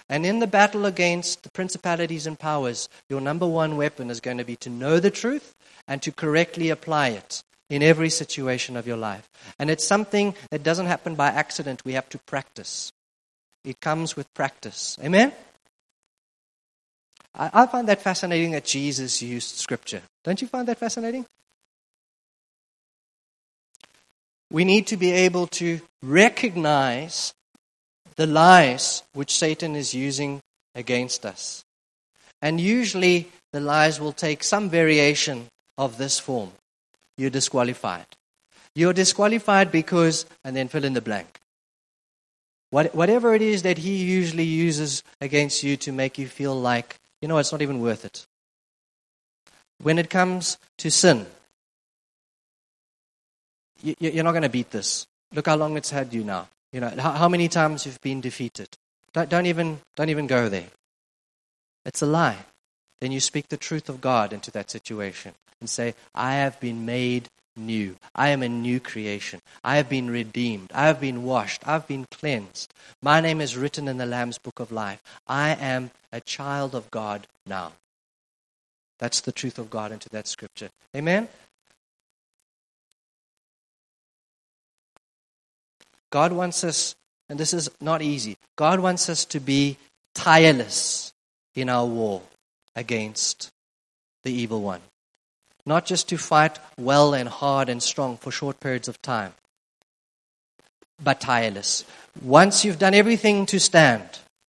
And 0.09 0.25
in 0.25 0.39
the 0.39 0.47
battle 0.47 0.85
against 0.85 1.43
the 1.43 1.51
principalities 1.51 2.27
and 2.27 2.37
powers, 2.37 2.89
your 3.09 3.21
number 3.21 3.47
one 3.47 3.77
weapon 3.77 4.09
is 4.09 4.19
going 4.19 4.37
to 4.37 4.43
be 4.43 4.55
to 4.57 4.69
know 4.69 4.99
the 4.99 5.09
truth 5.09 5.55
and 5.87 6.01
to 6.01 6.11
correctly 6.11 6.69
apply 6.69 7.09
it 7.09 7.43
in 7.69 7.81
every 7.81 8.09
situation 8.09 8.77
of 8.77 8.85
your 8.85 8.97
life. 8.97 9.29
And 9.57 9.69
it's 9.69 9.85
something 9.85 10.35
that 10.51 10.63
doesn't 10.63 10.85
happen 10.85 11.15
by 11.15 11.29
accident. 11.29 11.83
We 11.85 11.93
have 11.93 12.09
to 12.09 12.19
practice. 12.19 12.91
It 13.63 13.79
comes 13.79 14.15
with 14.15 14.31
practice. 14.33 14.97
Amen? 15.03 15.31
I, 17.33 17.49
I 17.53 17.65
find 17.65 17.87
that 17.87 18.01
fascinating 18.01 18.51
that 18.51 18.65
Jesus 18.65 19.21
used 19.21 19.55
Scripture. 19.55 20.01
Don't 20.23 20.41
you 20.41 20.47
find 20.47 20.67
that 20.67 20.77
fascinating? 20.77 21.25
We 24.53 24.63
need 24.63 24.87
to 24.87 24.97
be 24.97 25.11
able 25.11 25.47
to 25.47 25.81
recognize 26.01 27.33
the 28.15 28.27
lies 28.27 29.03
which 29.13 29.35
Satan 29.35 29.75
is 29.75 29.93
using 29.93 30.39
against 30.75 31.25
us. 31.25 31.65
And 32.41 32.61
usually 32.61 33.31
the 33.51 33.59
lies 33.59 33.99
will 33.99 34.13
take 34.13 34.43
some 34.43 34.69
variation 34.69 35.47
of 35.77 35.97
this 35.97 36.19
form 36.19 36.51
you're 37.17 37.29
disqualified. 37.29 38.05
You're 38.75 38.93
disqualified 38.93 39.71
because, 39.71 40.25
and 40.43 40.55
then 40.55 40.67
fill 40.67 40.83
in 40.83 40.93
the 40.93 41.01
blank. 41.01 41.39
What, 42.71 42.95
whatever 42.95 43.35
it 43.35 43.41
is 43.41 43.61
that 43.63 43.77
he 43.77 43.97
usually 43.97 44.45
uses 44.45 45.03
against 45.21 45.61
you 45.61 45.77
to 45.77 45.91
make 45.91 46.17
you 46.17 46.27
feel 46.27 46.59
like, 46.59 46.95
you 47.21 47.27
know, 47.27 47.37
it's 47.37 47.51
not 47.51 47.61
even 47.61 47.81
worth 47.81 48.03
it. 48.03 48.25
When 49.81 49.99
it 49.99 50.09
comes 50.09 50.57
to 50.79 50.89
sin, 50.89 51.27
you're 53.84 54.24
not 54.24 54.32
going 54.32 54.43
to 54.43 54.50
beat 54.50 54.72
this. 54.72 55.06
Look 55.34 55.48
how 55.48 55.56
long 55.56 55.78
it's 55.78 55.89
had 55.89 56.13
you 56.13 56.24
now. 56.24 56.48
You 56.72 56.80
know, 56.80 56.89
how, 56.89 57.30
many 57.30 57.48
times 57.50 57.86
you've 57.86 58.02
been 58.02 58.22
defeated. 58.22 58.67
Don't, 59.13 59.30
don't, 59.30 59.46
even, 59.46 59.80
don't 59.96 60.10
even 60.10 60.26
go 60.26 60.50
there. 60.50 60.67
It's 61.86 62.02
a 62.02 62.08
lie. 62.08 62.46
Then 63.00 63.12
you 63.12 63.19
speak 63.19 63.50
the 63.50 63.58
truth 63.58 63.89
of 63.89 64.02
God 64.02 64.34
into 64.34 64.50
that 64.52 64.72
situation 64.72 65.34
and 65.60 65.69
say, 65.69 65.93
I 66.15 66.36
have 66.36 66.60
been 66.60 66.86
made 66.86 67.30
new. 67.56 67.98
I 68.15 68.30
am 68.30 68.41
a 68.41 68.50
new 68.50 68.80
creation. 68.80 69.41
I 69.63 69.76
have 69.76 69.89
been 69.89 70.10
redeemed. 70.10 70.72
I 70.74 70.88
have 70.88 71.00
been 71.00 71.24
washed. 71.24 71.67
I've 71.67 71.88
been 71.88 72.06
cleansed. 72.10 72.74
My 73.02 73.22
name 73.22 73.41
is 73.41 73.58
written 73.58 73.88
in 73.88 73.98
the 73.98 74.06
Lamb's 74.06 74.38
book 74.38 74.60
of 74.60 74.72
life. 74.72 75.02
I 75.28 75.52
am 75.52 75.91
a 76.12 76.22
child 76.22 76.74
of 76.74 76.89
God 76.89 77.28
now. 77.46 77.74
That's 79.00 79.22
the 79.22 79.32
truth 79.32 79.60
of 79.60 79.69
God 79.69 79.91
into 79.91 80.10
that 80.10 80.28
scripture. 80.28 80.69
Amen? 80.96 81.28
God 86.13 86.32
wants 86.32 86.63
us, 86.63 86.95
and 87.28 87.39
this 87.39 87.54
is 87.54 87.69
not 87.82 88.02
easy, 88.02 88.38
God 88.56 88.80
wants 88.80 89.10
us 89.10 89.26
to 89.26 89.39
be 89.39 89.78
tireless 90.13 91.12
in 91.56 91.67
our 91.67 91.86
war 91.86 92.21
against 92.76 93.52
the 94.23 94.32
evil 94.32 94.62
one 94.62 94.82
not 95.65 95.86
just 95.86 96.10
to 96.10 96.17
fight 96.17 96.60
well 96.78 97.13
and 97.13 97.30
hard 97.30 97.69
and 97.69 97.82
strong 97.82 98.17
for 98.17 98.32
short 98.32 98.60
periods 98.60 98.88
of 98.88 99.02
time, 99.02 99.34
but 101.02 101.21
tireless. 101.21 101.86
Once 102.21 102.65
you've 102.65 102.80
done 102.80 102.93
everything 102.93 103.45
to 103.45 103.60
stand, 103.60 104.04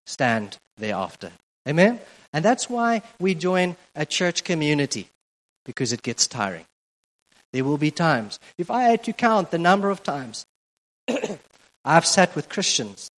stand 0.05 0.57
thereafter. 0.77 1.31
Amen? 1.67 1.99
And 2.33 2.43
that's 2.43 2.69
why 2.69 3.01
we 3.19 3.33
join 3.33 3.75
a 3.95 4.05
church 4.05 4.43
community, 4.43 5.09
because 5.65 5.93
it 5.93 6.01
gets 6.01 6.27
tiring. 6.27 6.65
There 7.53 7.63
will 7.63 7.77
be 7.77 7.91
times. 7.91 8.39
If 8.57 8.69
I 8.69 8.83
had 8.83 9.03
to 9.05 9.13
count 9.13 9.51
the 9.51 9.57
number 9.57 9.89
of 9.89 10.03
times 10.03 10.45
I've 11.85 12.05
sat 12.05 12.35
with 12.35 12.49
Christians, 12.49 13.09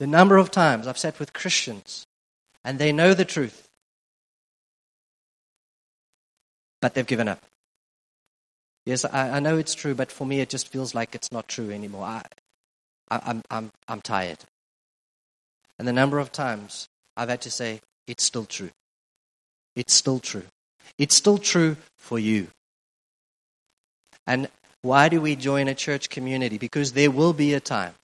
the 0.00 0.06
number 0.06 0.38
of 0.38 0.50
times 0.50 0.86
I've 0.86 0.98
sat 0.98 1.20
with 1.20 1.32
Christians, 1.32 2.06
and 2.64 2.78
they 2.78 2.90
know 2.92 3.12
the 3.12 3.26
truth, 3.26 3.68
but 6.80 6.94
they've 6.94 7.06
given 7.06 7.28
up. 7.28 7.42
Yes, 8.86 9.04
I, 9.04 9.36
I, 9.36 9.40
know 9.40 9.58
it's 9.58 9.74
true, 9.74 9.94
but 9.94 10.10
for 10.10 10.26
me 10.26 10.40
it 10.40 10.48
just 10.48 10.68
feels 10.68 10.94
like 10.94 11.14
it's 11.14 11.30
not 11.30 11.46
true 11.46 11.70
anymore. 11.70 12.04
I, 12.04 12.22
I, 13.10 13.20
I'm, 13.26 13.42
I'm, 13.50 13.70
I'm 13.86 14.00
tired. 14.00 14.38
And 15.78 15.86
the 15.86 15.92
number 15.92 16.18
of 16.18 16.32
times 16.32 16.88
I've 17.16 17.28
had 17.28 17.42
to 17.42 17.50
say, 17.50 17.80
it's 18.06 18.24
still 18.24 18.44
true. 18.44 18.70
It's 19.76 19.94
still 19.94 20.18
true. 20.18 20.44
It's 20.98 21.14
still 21.14 21.38
true 21.38 21.76
for 21.96 22.18
you. 22.18 22.48
And 24.26 24.48
why 24.82 25.08
do 25.08 25.20
we 25.20 25.36
join 25.36 25.68
a 25.68 25.74
church 25.74 26.10
community? 26.10 26.58
Because 26.58 26.92
there 26.92 27.10
will 27.10 27.32
be 27.32 27.54
a 27.54 27.60
time, 27.60 27.94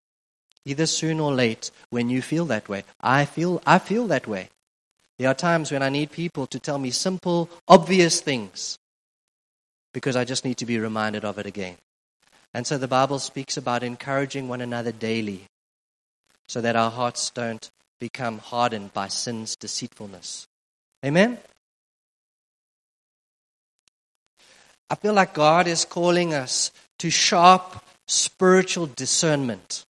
either 0.64 0.87
soon 0.87 1.21
or 1.21 1.33
late, 1.33 1.71
when 1.91 2.09
you 2.09 2.23
feel 2.23 2.45
that 2.47 2.69
way. 2.69 2.85
I 3.01 3.25
feel, 3.25 3.61
I 3.67 3.79
feel 3.79 4.07
that 4.09 4.27
way. 4.27 4.49
There 5.19 5.29
are 5.29 5.35
times 5.35 5.73
when 5.73 5.83
I 5.83 5.88
need 5.88 6.12
people 6.12 6.47
to 6.47 6.61
tell 6.61 6.79
me 6.79 6.91
simple, 6.91 7.51
obvious 7.67 8.21
things 8.21 8.79
because 9.93 10.14
I 10.14 10.25
just 10.25 10.45
need 10.45 10.59
to 10.59 10.67
be 10.67 10.79
reminded 10.79 11.25
of 11.25 11.38
it 11.38 11.47
again. 11.47 11.77
And 12.55 12.67
so 12.67 12.79
the 12.79 12.88
Bible 12.88 13.19
speaks 13.19 13.57
about 13.57 13.83
encouraging 13.83 14.49
one 14.49 14.61
another 14.61 14.93
daily 14.93 15.47
so 16.47 16.61
that 16.61 16.77
our 16.77 16.91
hearts 16.91 17.31
don't 17.31 17.69
become 17.99 18.38
hardened 18.38 18.93
by 18.93 19.09
sin's 19.09 19.57
deceitfulness. 19.57 20.47
Amen? 21.05 21.38
I 24.90 24.94
feel 24.94 25.12
like 25.12 25.35
God 25.35 25.66
is 25.66 25.85
calling 25.85 26.33
us 26.33 26.70
to 26.98 27.11
sharp 27.11 27.83
spiritual 28.07 28.87
discernment. 28.87 29.85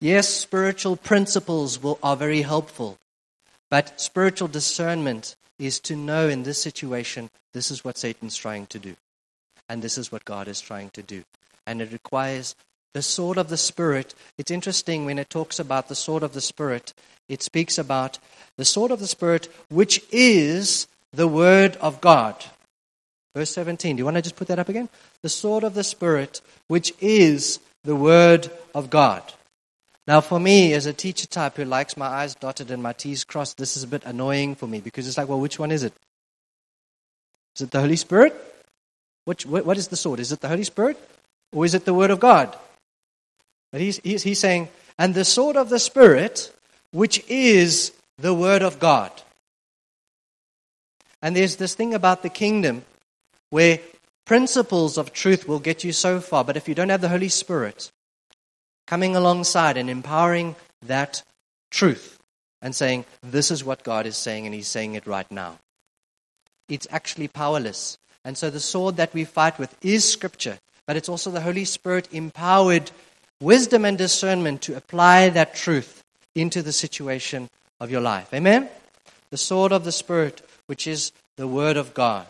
Yes, 0.00 0.28
spiritual 0.28 0.96
principles 0.96 1.80
will, 1.80 1.98
are 2.02 2.16
very 2.16 2.42
helpful, 2.42 2.98
but 3.70 4.00
spiritual 4.00 4.48
discernment 4.48 5.36
is 5.58 5.78
to 5.80 5.94
know 5.94 6.28
in 6.28 6.42
this 6.42 6.60
situation, 6.60 7.30
this 7.52 7.70
is 7.70 7.84
what 7.84 7.96
Satan's 7.96 8.36
trying 8.36 8.66
to 8.66 8.78
do. 8.78 8.96
And 9.68 9.80
this 9.80 9.96
is 9.96 10.10
what 10.10 10.24
God 10.24 10.48
is 10.48 10.60
trying 10.60 10.90
to 10.90 11.02
do. 11.02 11.22
And 11.66 11.80
it 11.80 11.92
requires 11.92 12.56
the 12.94 13.02
sword 13.02 13.38
of 13.38 13.48
the 13.48 13.56
Spirit. 13.56 14.14
It's 14.36 14.50
interesting 14.50 15.04
when 15.04 15.18
it 15.18 15.30
talks 15.30 15.60
about 15.60 15.88
the 15.88 15.94
sword 15.94 16.24
of 16.24 16.32
the 16.32 16.40
Spirit, 16.40 16.92
it 17.28 17.42
speaks 17.42 17.78
about 17.78 18.18
the 18.56 18.64
sword 18.64 18.90
of 18.90 18.98
the 18.98 19.06
Spirit, 19.06 19.48
which 19.70 20.02
is 20.10 20.88
the 21.12 21.28
Word 21.28 21.76
of 21.76 22.00
God. 22.00 22.44
Verse 23.34 23.50
17. 23.50 23.96
Do 23.96 24.00
you 24.00 24.04
want 24.04 24.16
to 24.16 24.22
just 24.22 24.36
put 24.36 24.48
that 24.48 24.58
up 24.58 24.68
again? 24.68 24.88
The 25.22 25.28
sword 25.28 25.64
of 25.64 25.74
the 25.74 25.84
Spirit, 25.84 26.40
which 26.68 26.92
is 27.00 27.60
the 27.84 27.96
Word 27.96 28.50
of 28.74 28.90
God. 28.90 29.22
Now, 30.06 30.20
for 30.20 30.40
me, 30.40 30.74
as 30.74 30.86
a 30.86 30.92
teacher 30.92 31.26
type 31.26 31.56
who 31.56 31.64
likes 31.64 31.96
my 31.96 32.06
I's 32.06 32.34
dotted 32.34 32.70
and 32.70 32.82
my 32.82 32.92
T's 32.92 33.24
crossed, 33.24 33.56
this 33.56 33.76
is 33.76 33.84
a 33.84 33.88
bit 33.88 34.04
annoying 34.04 34.56
for 34.56 34.66
me 34.66 34.80
because 34.80 35.06
it's 35.06 35.16
like, 35.16 35.28
well, 35.28 35.40
which 35.40 35.58
one 35.58 35.70
is 35.70 35.84
it? 35.84 35.92
Is 37.56 37.62
it 37.62 37.70
the 37.70 37.80
Holy 37.80 37.96
Spirit? 37.96 38.34
Which, 39.24 39.46
what 39.46 39.76
is 39.76 39.88
the 39.88 39.96
sword? 39.96 40.20
Is 40.20 40.32
it 40.32 40.40
the 40.40 40.48
Holy 40.48 40.64
Spirit? 40.64 40.98
Or 41.52 41.64
is 41.64 41.74
it 41.74 41.84
the 41.84 41.94
Word 41.94 42.10
of 42.10 42.18
God? 42.18 42.56
But 43.70 43.80
he's, 43.80 43.98
he's, 43.98 44.22
he's 44.22 44.40
saying, 44.40 44.68
and 44.98 45.14
the 45.14 45.24
sword 45.24 45.56
of 45.56 45.68
the 45.68 45.78
Spirit, 45.78 46.52
which 46.90 47.24
is 47.28 47.92
the 48.18 48.34
Word 48.34 48.62
of 48.62 48.78
God. 48.80 49.12
And 51.22 51.36
there's 51.36 51.56
this 51.56 51.74
thing 51.74 51.94
about 51.94 52.22
the 52.22 52.28
kingdom 52.28 52.84
where 53.52 53.78
principles 54.24 54.96
of 54.96 55.12
truth 55.12 55.46
will 55.46 55.58
get 55.58 55.84
you 55.84 55.92
so 55.92 56.20
far, 56.20 56.42
but 56.42 56.56
if 56.56 56.66
you 56.66 56.74
don't 56.74 56.88
have 56.88 57.02
the 57.02 57.10
Holy 57.10 57.28
Spirit 57.28 57.92
coming 58.86 59.14
alongside 59.14 59.76
and 59.76 59.90
empowering 59.90 60.56
that 60.80 61.22
truth 61.70 62.18
and 62.62 62.74
saying, 62.74 63.04
This 63.22 63.50
is 63.50 63.62
what 63.62 63.82
God 63.82 64.06
is 64.06 64.16
saying, 64.16 64.46
and 64.46 64.54
He's 64.54 64.68
saying 64.68 64.94
it 64.94 65.06
right 65.06 65.30
now, 65.30 65.58
it's 66.66 66.86
actually 66.90 67.28
powerless. 67.28 67.98
And 68.24 68.38
so 68.38 68.48
the 68.48 68.58
sword 68.58 68.96
that 68.96 69.12
we 69.12 69.24
fight 69.26 69.58
with 69.58 69.76
is 69.84 70.10
Scripture, 70.10 70.58
but 70.86 70.96
it's 70.96 71.10
also 71.10 71.30
the 71.30 71.42
Holy 71.42 71.66
Spirit 71.66 72.08
empowered 72.10 72.90
wisdom 73.38 73.84
and 73.84 73.98
discernment 73.98 74.62
to 74.62 74.78
apply 74.78 75.28
that 75.28 75.54
truth 75.54 76.02
into 76.34 76.62
the 76.62 76.72
situation 76.72 77.50
of 77.80 77.90
your 77.90 78.00
life. 78.00 78.32
Amen? 78.32 78.70
The 79.28 79.36
sword 79.36 79.72
of 79.72 79.84
the 79.84 79.92
Spirit, 79.92 80.40
which 80.68 80.86
is 80.86 81.12
the 81.36 81.46
Word 81.46 81.76
of 81.76 81.92
God. 81.92 82.26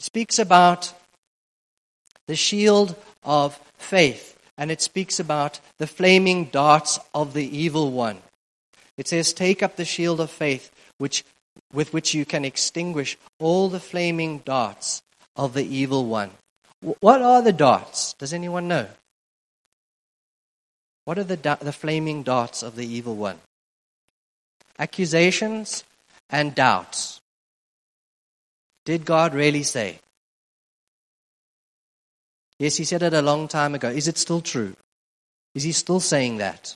Speaks 0.00 0.38
about 0.38 0.94
the 2.26 2.34
shield 2.34 2.96
of 3.22 3.60
faith, 3.76 4.38
and 4.56 4.70
it 4.70 4.80
speaks 4.80 5.20
about 5.20 5.60
the 5.76 5.86
flaming 5.86 6.46
darts 6.46 6.98
of 7.14 7.34
the 7.34 7.56
evil 7.56 7.92
one. 7.92 8.18
It 8.96 9.06
says, 9.06 9.32
Take 9.32 9.62
up 9.62 9.76
the 9.76 9.84
shield 9.84 10.20
of 10.20 10.30
faith, 10.30 10.70
which, 10.98 11.22
with 11.72 11.92
which 11.92 12.14
you 12.14 12.24
can 12.24 12.46
extinguish 12.46 13.18
all 13.38 13.68
the 13.68 13.78
flaming 13.78 14.38
darts 14.38 15.02
of 15.36 15.52
the 15.52 15.64
evil 15.64 16.06
one. 16.06 16.30
What 17.00 17.20
are 17.20 17.42
the 17.42 17.52
darts? 17.52 18.14
Does 18.14 18.32
anyone 18.32 18.68
know? 18.68 18.86
What 21.04 21.18
are 21.18 21.24
the, 21.24 21.58
the 21.60 21.72
flaming 21.72 22.22
darts 22.22 22.62
of 22.62 22.74
the 22.74 22.86
evil 22.86 23.16
one? 23.16 23.38
Accusations 24.78 25.84
and 26.30 26.54
doubts. 26.54 27.19
Did 28.90 29.04
God 29.04 29.34
really 29.34 29.62
say? 29.62 30.00
Yes, 32.58 32.74
he 32.74 32.82
said 32.82 33.04
it 33.04 33.14
a 33.14 33.22
long 33.22 33.46
time 33.46 33.76
ago. 33.76 33.88
Is 33.88 34.08
it 34.08 34.18
still 34.18 34.40
true? 34.40 34.74
Is 35.54 35.62
he 35.62 35.70
still 35.70 36.00
saying 36.00 36.38
that? 36.38 36.74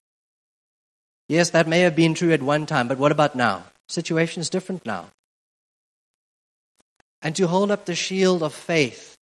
Yes, 1.29 1.50
that 1.50 1.66
may 1.66 1.81
have 1.81 1.96
been 1.96 2.14
true 2.14 2.33
at 2.33 2.40
one 2.40 2.66
time, 2.66 2.87
but 2.87 2.98
what 2.98 3.11
about 3.11 3.35
now? 3.35 3.64
Situation 3.88 4.40
is 4.40 4.48
different 4.48 4.87
now. 4.87 5.09
And 7.20 7.35
to 7.35 7.48
hold 7.48 7.72
up 7.72 7.85
the 7.85 7.96
shield 7.96 8.44
of 8.44 8.55
faith 8.55 9.16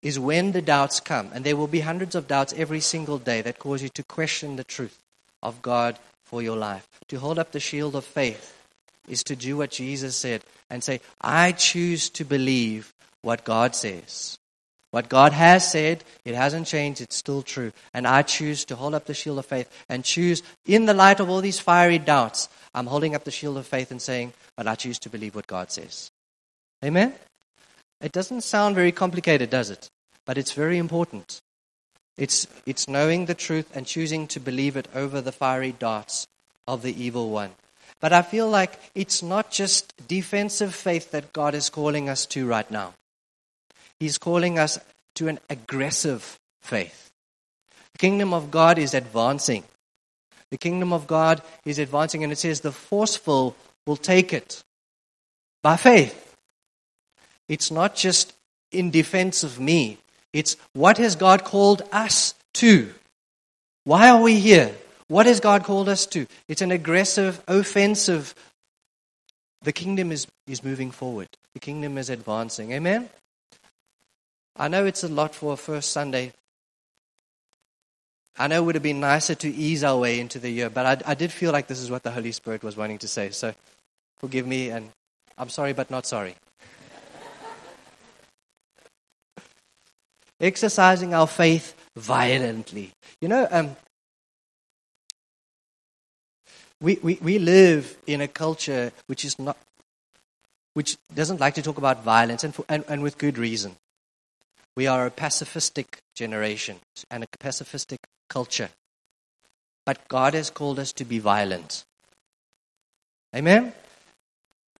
is 0.00 0.18
when 0.18 0.52
the 0.52 0.62
doubts 0.62 0.98
come. 0.98 1.28
And 1.34 1.44
there 1.44 1.56
will 1.56 1.66
be 1.66 1.80
hundreds 1.80 2.14
of 2.14 2.26
doubts 2.26 2.54
every 2.54 2.80
single 2.80 3.18
day 3.18 3.42
that 3.42 3.58
cause 3.58 3.82
you 3.82 3.90
to 3.90 4.02
question 4.02 4.56
the 4.56 4.64
truth 4.64 4.98
of 5.42 5.60
God 5.60 5.98
for 6.24 6.40
your 6.40 6.56
life. 6.56 6.88
To 7.08 7.18
hold 7.18 7.38
up 7.38 7.52
the 7.52 7.60
shield 7.60 7.94
of 7.94 8.06
faith 8.06 8.55
is 9.08 9.22
to 9.24 9.36
do 9.36 9.56
what 9.56 9.70
Jesus 9.70 10.16
said 10.16 10.42
and 10.70 10.82
say, 10.82 11.00
I 11.20 11.52
choose 11.52 12.10
to 12.10 12.24
believe 12.24 12.92
what 13.22 13.44
God 13.44 13.74
says. 13.74 14.38
What 14.90 15.08
God 15.08 15.32
has 15.32 15.70
said, 15.70 16.04
it 16.24 16.34
hasn't 16.34 16.66
changed, 16.66 17.00
it's 17.00 17.16
still 17.16 17.42
true. 17.42 17.72
And 17.92 18.06
I 18.06 18.22
choose 18.22 18.64
to 18.66 18.76
hold 18.76 18.94
up 18.94 19.04
the 19.04 19.14
shield 19.14 19.38
of 19.38 19.46
faith 19.46 19.70
and 19.88 20.04
choose, 20.04 20.42
in 20.64 20.86
the 20.86 20.94
light 20.94 21.20
of 21.20 21.28
all 21.28 21.40
these 21.40 21.58
fiery 21.58 21.98
doubts, 21.98 22.48
I'm 22.74 22.86
holding 22.86 23.14
up 23.14 23.24
the 23.24 23.30
shield 23.30 23.58
of 23.58 23.66
faith 23.66 23.90
and 23.90 24.00
saying, 24.00 24.32
But 24.56 24.66
I 24.66 24.74
choose 24.74 24.98
to 25.00 25.10
believe 25.10 25.34
what 25.34 25.46
God 25.46 25.70
says. 25.70 26.10
Amen? 26.84 27.14
It 28.00 28.12
doesn't 28.12 28.42
sound 28.42 28.74
very 28.74 28.92
complicated, 28.92 29.50
does 29.50 29.70
it? 29.70 29.90
but 30.26 30.36
it's 30.36 30.52
very 30.52 30.76
important. 30.76 31.40
It's, 32.18 32.46
it's 32.66 32.88
knowing 32.88 33.24
the 33.24 33.34
truth 33.34 33.70
and 33.74 33.86
choosing 33.86 34.26
to 34.28 34.40
believe 34.40 34.76
it 34.76 34.88
over 34.94 35.20
the 35.20 35.32
fiery 35.32 35.72
darts 35.72 36.26
of 36.66 36.82
the 36.82 37.02
evil 37.02 37.30
one. 37.30 37.52
But 38.00 38.12
I 38.12 38.22
feel 38.22 38.48
like 38.48 38.78
it's 38.94 39.22
not 39.22 39.50
just 39.50 39.94
defensive 40.06 40.74
faith 40.74 41.10
that 41.12 41.32
God 41.32 41.54
is 41.54 41.70
calling 41.70 42.08
us 42.08 42.26
to 42.26 42.46
right 42.46 42.70
now. 42.70 42.94
He's 43.98 44.18
calling 44.18 44.58
us 44.58 44.78
to 45.14 45.28
an 45.28 45.38
aggressive 45.48 46.38
faith. 46.60 47.10
The 47.92 47.98
kingdom 47.98 48.34
of 48.34 48.50
God 48.50 48.78
is 48.78 48.92
advancing. 48.92 49.64
The 50.50 50.58
kingdom 50.58 50.92
of 50.92 51.06
God 51.06 51.42
is 51.64 51.78
advancing, 51.78 52.22
and 52.22 52.32
it 52.32 52.36
says 52.36 52.60
the 52.60 52.72
forceful 52.72 53.56
will 53.86 53.96
take 53.96 54.32
it 54.32 54.62
by 55.62 55.76
faith. 55.76 56.34
It's 57.48 57.70
not 57.70 57.96
just 57.96 58.34
in 58.70 58.90
defense 58.90 59.42
of 59.42 59.58
me, 59.58 59.98
it's 60.32 60.56
what 60.74 60.98
has 60.98 61.16
God 61.16 61.44
called 61.44 61.82
us 61.92 62.34
to? 62.54 62.92
Why 63.84 64.10
are 64.10 64.20
we 64.20 64.38
here? 64.38 64.74
What 65.08 65.26
has 65.26 65.40
God 65.40 65.64
called 65.64 65.88
us 65.88 66.06
to? 66.06 66.26
It's 66.48 66.62
an 66.62 66.72
aggressive, 66.72 67.42
offensive. 67.46 68.34
The 69.62 69.72
kingdom 69.72 70.12
is, 70.12 70.26
is 70.46 70.64
moving 70.64 70.90
forward, 70.90 71.28
the 71.54 71.60
kingdom 71.60 71.98
is 71.98 72.10
advancing. 72.10 72.72
Amen? 72.72 73.08
I 74.56 74.68
know 74.68 74.86
it's 74.86 75.04
a 75.04 75.08
lot 75.08 75.34
for 75.34 75.52
a 75.52 75.56
first 75.56 75.92
Sunday. 75.92 76.32
I 78.38 78.48
know 78.48 78.62
it 78.62 78.66
would 78.66 78.74
have 78.74 78.82
been 78.82 79.00
nicer 79.00 79.34
to 79.34 79.48
ease 79.48 79.82
our 79.82 79.98
way 79.98 80.20
into 80.20 80.38
the 80.38 80.50
year, 80.50 80.68
but 80.68 81.06
I, 81.06 81.12
I 81.12 81.14
did 81.14 81.32
feel 81.32 81.52
like 81.52 81.68
this 81.68 81.80
is 81.80 81.90
what 81.90 82.02
the 82.02 82.10
Holy 82.10 82.32
Spirit 82.32 82.62
was 82.62 82.76
wanting 82.76 82.98
to 82.98 83.08
say. 83.08 83.30
So 83.30 83.54
forgive 84.18 84.46
me, 84.46 84.70
and 84.70 84.90
I'm 85.38 85.48
sorry, 85.48 85.72
but 85.72 85.90
not 85.90 86.06
sorry. 86.06 86.36
exercising 90.40 91.14
our 91.14 91.26
faith 91.26 91.74
violently. 91.96 92.90
You 93.22 93.28
know, 93.28 93.48
um, 93.50 93.74
we, 96.80 96.98
we, 97.02 97.18
we 97.22 97.38
live 97.38 97.96
in 98.06 98.20
a 98.20 98.28
culture 98.28 98.92
which 99.06 99.24
is 99.24 99.38
not, 99.38 99.56
which 100.74 100.96
doesn't 101.14 101.40
like 101.40 101.54
to 101.54 101.62
talk 101.62 101.78
about 101.78 102.04
violence, 102.04 102.44
and, 102.44 102.54
for, 102.54 102.64
and, 102.68 102.84
and 102.88 103.02
with 103.02 103.18
good 103.18 103.38
reason. 103.38 103.76
We 104.76 104.86
are 104.86 105.06
a 105.06 105.10
pacifistic 105.10 105.86
generation 106.14 106.76
and 107.10 107.24
a 107.24 107.26
pacifistic 107.38 107.98
culture. 108.28 108.68
But 109.86 110.06
God 110.08 110.34
has 110.34 110.50
called 110.50 110.78
us 110.78 110.92
to 110.94 111.04
be 111.04 111.18
violent. 111.18 111.84
Amen? 113.34 113.72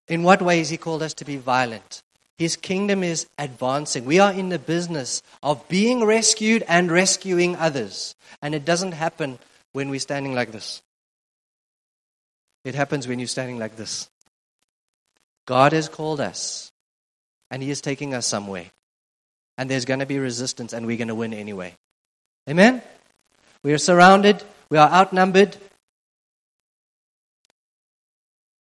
In 0.09 0.23
what 0.23 0.43
way 0.43 0.59
has 0.59 0.69
He 0.69 0.77
called 0.77 1.03
us 1.03 1.15
to 1.15 1.25
be 1.25 1.37
violent? 1.37 2.03
His 2.37 2.57
kingdom 2.57 3.03
is 3.03 3.27
advancing. 3.39 4.05
We 4.05 4.19
are 4.19 4.33
in 4.33 4.51
the 4.51 4.59
business 4.59 5.23
of 5.43 5.67
being 5.69 6.05
rescued 6.05 6.63
and 6.69 6.91
rescuing 6.91 7.57
others. 7.57 8.15
And 8.43 8.55
it 8.55 8.67
doesn't 8.67 8.93
happen 8.93 9.39
when 9.73 9.89
we're 9.89 10.01
standing 10.01 10.35
like 10.35 10.53
this. 10.53 10.83
It 12.67 12.75
happens 12.75 13.07
when 13.07 13.21
you're 13.21 13.29
standing 13.29 13.61
like 13.61 13.77
this. 13.77 14.11
God 15.47 15.73
has 15.73 15.89
called 15.89 16.21
us, 16.21 16.73
and 17.49 17.63
He 17.63 17.71
is 17.71 17.81
taking 17.81 18.13
us 18.13 18.27
somewhere. 18.27 18.67
And 19.57 19.71
there's 19.71 19.85
going 19.85 20.01
to 20.01 20.07
be 20.07 20.19
resistance, 20.19 20.73
and 20.73 20.85
we're 20.85 20.97
going 20.97 21.07
to 21.07 21.15
win 21.15 21.33
anyway. 21.33 21.77
Amen? 22.51 22.83
We 23.63 23.73
are 23.73 23.79
surrounded, 23.79 24.43
we 24.69 24.79
are 24.79 24.91
outnumbered, 24.91 25.57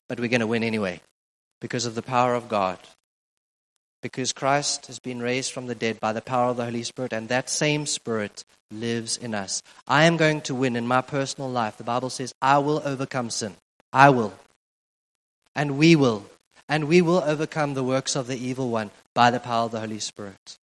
but 0.07 0.19
we're 0.19 0.29
going 0.29 0.41
to 0.41 0.47
win 0.47 0.63
anyway 0.63 1.01
because 1.59 1.87
of 1.87 1.95
the 1.95 2.03
power 2.03 2.35
of 2.35 2.47
God 2.47 2.77
because 4.03 4.33
Christ 4.33 4.85
has 4.85 4.99
been 4.99 5.19
raised 5.19 5.51
from 5.51 5.65
the 5.65 5.73
dead 5.73 5.99
by 5.99 6.13
the 6.13 6.21
power 6.21 6.51
of 6.51 6.57
the 6.57 6.65
Holy 6.65 6.83
Spirit, 6.83 7.11
and 7.11 7.27
that 7.29 7.49
same 7.49 7.87
Spirit 7.87 8.45
lives 8.69 9.17
in 9.17 9.33
us. 9.33 9.63
I 9.87 10.03
am 10.03 10.15
going 10.15 10.41
to 10.41 10.53
win 10.53 10.75
in 10.75 10.85
my 10.85 11.01
personal 11.01 11.49
life. 11.49 11.77
The 11.77 11.83
Bible 11.83 12.11
says, 12.11 12.31
I 12.39 12.59
will 12.59 12.83
overcome 12.85 13.31
sin. 13.31 13.55
I 13.93 14.09
will. 14.09 14.33
And 15.55 15.77
we 15.77 15.95
will. 15.95 16.25
And 16.67 16.87
we 16.87 17.01
will 17.01 17.23
overcome 17.23 17.73
the 17.73 17.83
works 17.83 18.15
of 18.15 18.27
the 18.27 18.37
evil 18.37 18.69
one 18.69 18.91
by 19.13 19.31
the 19.31 19.39
power 19.39 19.65
of 19.65 19.71
the 19.71 19.79
Holy 19.79 19.99
Spirit. 19.99 20.57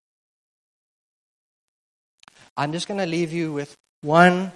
I'm 2.56 2.72
just 2.72 2.88
going 2.88 3.00
to 3.00 3.06
leave 3.06 3.32
you 3.32 3.52
with 3.52 3.76
one 4.02 4.52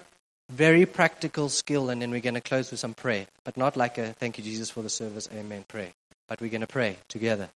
very 0.50 0.86
practical 0.86 1.48
skill, 1.48 1.90
and 1.90 2.02
then 2.02 2.10
we're 2.10 2.20
going 2.20 2.34
to 2.34 2.40
close 2.40 2.70
with 2.70 2.80
some 2.80 2.94
prayer. 2.94 3.26
But 3.44 3.56
not 3.56 3.76
like 3.76 3.98
a 3.98 4.12
thank 4.12 4.38
you, 4.38 4.44
Jesus, 4.44 4.70
for 4.70 4.82
the 4.82 4.90
service, 4.90 5.28
amen 5.32 5.64
prayer. 5.68 5.92
But 6.28 6.40
we're 6.40 6.50
going 6.50 6.60
to 6.60 6.66
pray 6.66 6.98
together. 7.08 7.48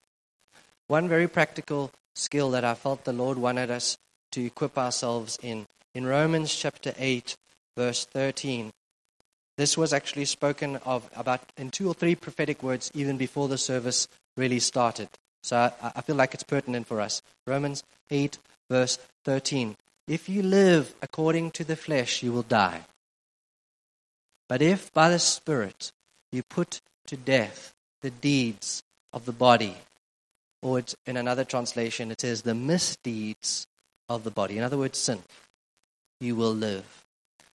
One 0.87 1.09
very 1.09 1.29
practical 1.29 1.93
skill 2.15 2.51
that 2.53 2.65
I 2.65 2.75
felt 2.75 3.05
the 3.05 3.13
Lord 3.13 3.39
wanted 3.39 3.71
us 3.71 3.97
to 4.33 4.45
equip 4.45 4.79
ourselves 4.79 5.39
in. 5.43 5.67
In 5.95 6.07
Romans 6.07 6.55
chapter 6.55 6.95
8, 6.97 7.37
verse 7.77 8.05
13, 8.07 8.73
this 9.61 9.77
was 9.77 9.93
actually 9.93 10.25
spoken 10.25 10.77
of 10.87 11.11
about 11.15 11.43
in 11.59 11.71
two 11.71 11.87
or 11.87 11.93
three 11.93 12.15
prophetic 12.15 12.63
words 12.63 12.91
even 12.95 13.19
before 13.19 13.47
the 13.47 13.59
service 13.59 14.09
really 14.37 14.59
started. 14.59 15.09
So 15.43 15.57
I, 15.57 15.93
I 15.97 16.01
feel 16.01 16.17
like 16.17 16.33
it's 16.33 16.43
pertinent 16.43 16.87
for 16.87 16.99
us. 16.99 17.21
Romans 17.47 17.85
8, 18.11 18.39
verse 18.71 18.99
13. 19.25 19.77
If 20.09 20.31
you 20.31 20.43
live 20.43 20.95
according 21.03 21.51
to 21.53 21.65
the 21.65 21.77
flesh, 21.77 22.23
you 22.23 22.33
will 22.33 22.43
die. 22.43 22.81
But 24.49 24.63
if 24.63 24.93
by 24.95 25.11
the 25.11 25.19
Spirit 25.19 25.93
you 26.33 26.43
put 26.43 26.81
to 27.07 27.19
death 27.19 27.75
the 28.01 28.11
deeds 28.11 28.83
of 29.13 29.27
the 29.27 29.33
body, 29.33 29.77
or 30.63 30.83
in 31.07 31.19
another 31.19 31.45
translation, 31.45 32.11
it 32.11 32.23
says 32.23 32.43
the 32.43 32.55
misdeeds 32.55 33.67
of 34.09 34.25
the 34.25 34.31
body. 34.31 34.57
In 34.57 34.65
other 34.65 34.79
words, 34.79 34.99
sin. 34.99 35.19
You 36.19 36.35
will 36.35 36.55
live. 36.55 37.05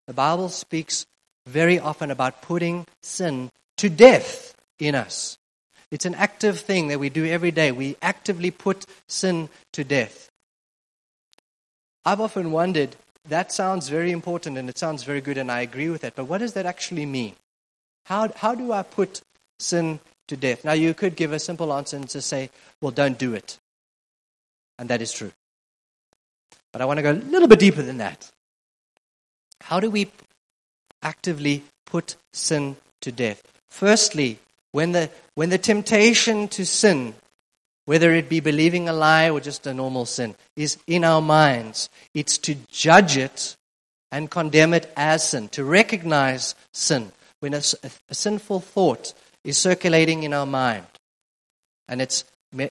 The 0.06 0.14
Bible 0.14 0.48
speaks 0.48 1.04
very 1.46 1.78
often 1.78 2.10
about 2.10 2.42
putting 2.42 2.86
sin 3.02 3.50
to 3.78 3.88
death 3.88 4.54
in 4.78 4.94
us. 4.94 5.38
It's 5.90 6.04
an 6.04 6.14
active 6.14 6.60
thing 6.60 6.88
that 6.88 6.98
we 6.98 7.08
do 7.08 7.24
every 7.24 7.52
day. 7.52 7.70
We 7.72 7.96
actively 8.02 8.50
put 8.50 8.84
sin 9.06 9.48
to 9.72 9.84
death. 9.84 10.28
I've 12.04 12.20
often 12.20 12.50
wondered 12.50 12.96
that 13.28 13.52
sounds 13.52 13.88
very 13.88 14.12
important 14.12 14.58
and 14.58 14.68
it 14.68 14.78
sounds 14.78 15.02
very 15.02 15.20
good, 15.20 15.38
and 15.38 15.50
I 15.50 15.60
agree 15.60 15.90
with 15.90 16.02
that. 16.02 16.14
But 16.14 16.26
what 16.26 16.38
does 16.38 16.52
that 16.54 16.66
actually 16.66 17.06
mean? 17.06 17.34
How, 18.06 18.28
how 18.36 18.54
do 18.54 18.72
I 18.72 18.82
put 18.82 19.20
sin 19.58 20.00
to 20.28 20.36
death? 20.36 20.64
Now, 20.64 20.72
you 20.72 20.94
could 20.94 21.16
give 21.16 21.32
a 21.32 21.38
simple 21.38 21.72
answer 21.72 21.96
and 21.96 22.08
just 22.08 22.28
say, 22.28 22.50
well, 22.80 22.92
don't 22.92 23.18
do 23.18 23.34
it. 23.34 23.58
And 24.78 24.88
that 24.90 25.02
is 25.02 25.12
true. 25.12 25.32
But 26.72 26.82
I 26.82 26.84
want 26.84 26.98
to 26.98 27.02
go 27.02 27.12
a 27.12 27.14
little 27.14 27.48
bit 27.48 27.58
deeper 27.58 27.82
than 27.82 27.98
that. 27.98 28.30
How 29.60 29.80
do 29.80 29.90
we 29.90 30.10
actively 31.02 31.64
put 31.84 32.16
sin 32.32 32.76
to 33.00 33.12
death? 33.12 33.42
Firstly, 33.68 34.38
when 34.72 34.92
the, 34.92 35.10
when 35.34 35.50
the 35.50 35.58
temptation 35.58 36.48
to 36.48 36.64
sin, 36.66 37.14
whether 37.86 38.12
it 38.12 38.28
be 38.28 38.40
believing 38.40 38.88
a 38.88 38.92
lie 38.92 39.30
or 39.30 39.40
just 39.40 39.66
a 39.66 39.74
normal 39.74 40.06
sin, 40.06 40.34
is 40.56 40.78
in 40.86 41.04
our 41.04 41.22
minds, 41.22 41.88
it's 42.14 42.38
to 42.38 42.56
judge 42.70 43.16
it 43.16 43.56
and 44.10 44.30
condemn 44.30 44.74
it 44.74 44.92
as 44.96 45.28
sin, 45.28 45.48
to 45.48 45.64
recognize 45.64 46.54
sin. 46.72 47.12
When 47.40 47.54
a, 47.54 47.62
a, 48.08 48.14
sinful 48.14 48.60
thought 48.60 49.12
is 49.44 49.58
circulating 49.58 50.22
in 50.22 50.32
our 50.32 50.46
mind, 50.46 50.86
and 51.88 52.00
it's, 52.00 52.24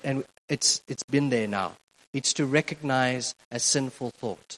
and 0.04 0.24
it's, 0.50 0.82
it's 0.88 1.04
been 1.04 1.30
there 1.30 1.48
now, 1.48 1.74
it's 2.14 2.34
to 2.34 2.46
recognize 2.46 3.36
a 3.52 3.60
sinful 3.60 4.12
thought. 4.12 4.58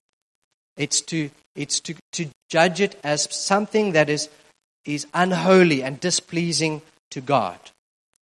It's 0.78 1.02
to, 1.02 1.30
it's 1.56 1.80
to, 1.82 1.96
to 2.14 2.30
judge 2.50 2.82
it 2.82 3.00
as 3.04 3.34
something 3.34 3.94
that 3.94 4.10
is, 4.10 4.30
is 4.86 5.08
unholy 5.14 5.84
and 5.84 6.00
displeasing 6.00 6.82
to 7.12 7.22
God. 7.22 7.60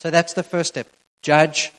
So 0.01 0.09
that's 0.09 0.33
the 0.33 0.43
first 0.43 0.69
step. 0.69 0.87
Judge 1.21 1.71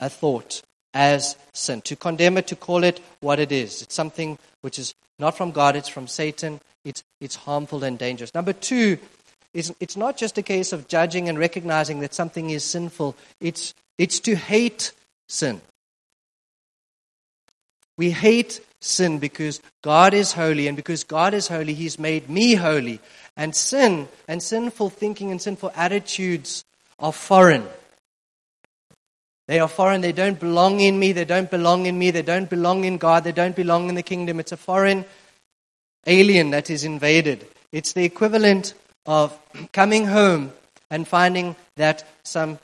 a 0.00 0.08
thought 0.08 0.62
as 0.94 1.36
sin. 1.52 1.80
To 1.82 1.96
condemn 1.96 2.38
it, 2.38 2.46
to 2.48 2.56
call 2.56 2.84
it 2.84 3.00
what 3.20 3.38
it 3.38 3.52
is. 3.52 3.82
It's 3.82 3.94
something 3.94 4.38
which 4.60 4.78
is 4.78 4.94
not 5.18 5.36
from 5.36 5.52
God, 5.52 5.76
it's 5.76 5.88
from 5.88 6.06
Satan. 6.06 6.60
It's, 6.84 7.02
it's 7.20 7.36
harmful 7.36 7.84
and 7.84 7.98
dangerous. 7.98 8.34
Number 8.34 8.52
two, 8.52 8.98
is 9.54 9.74
it's 9.80 9.96
not 9.96 10.16
just 10.16 10.38
a 10.38 10.42
case 10.42 10.72
of 10.72 10.88
judging 10.88 11.28
and 11.28 11.38
recognizing 11.38 12.00
that 12.00 12.14
something 12.14 12.50
is 12.50 12.64
sinful, 12.64 13.16
it's, 13.40 13.74
it's 13.98 14.20
to 14.20 14.34
hate 14.34 14.92
sin. 15.28 15.60
We 18.02 18.10
hate 18.10 18.60
sin 18.80 19.20
because 19.20 19.60
God 19.80 20.12
is 20.12 20.32
holy, 20.32 20.66
and 20.66 20.76
because 20.76 21.04
God 21.04 21.34
is 21.34 21.46
holy, 21.46 21.72
He's 21.72 22.00
made 22.00 22.28
me 22.28 22.56
holy. 22.56 22.98
And 23.36 23.54
sin 23.54 24.08
and 24.26 24.42
sinful 24.42 24.90
thinking 24.90 25.30
and 25.30 25.40
sinful 25.40 25.70
attitudes 25.76 26.64
are 26.98 27.12
foreign. 27.12 27.64
They 29.46 29.60
are 29.60 29.68
foreign. 29.68 30.00
They 30.00 30.10
don't 30.10 30.40
belong 30.40 30.80
in 30.80 30.98
me. 30.98 31.12
They 31.12 31.24
don't 31.24 31.48
belong 31.48 31.86
in 31.86 31.96
me. 31.96 32.10
They 32.10 32.22
don't 32.22 32.50
belong 32.50 32.82
in 32.82 32.98
God. 32.98 33.22
They 33.22 33.30
don't 33.30 33.54
belong 33.54 33.88
in 33.88 33.94
the 33.94 34.02
kingdom. 34.02 34.40
It's 34.40 34.50
a 34.50 34.56
foreign 34.56 35.04
alien 36.04 36.50
that 36.50 36.70
is 36.70 36.82
invaded. 36.82 37.46
It's 37.70 37.92
the 37.92 38.04
equivalent 38.04 38.74
of 39.06 39.38
coming 39.72 40.06
home 40.06 40.52
and 40.90 41.06
finding 41.06 41.54
that 41.76 42.04
some 42.24 42.58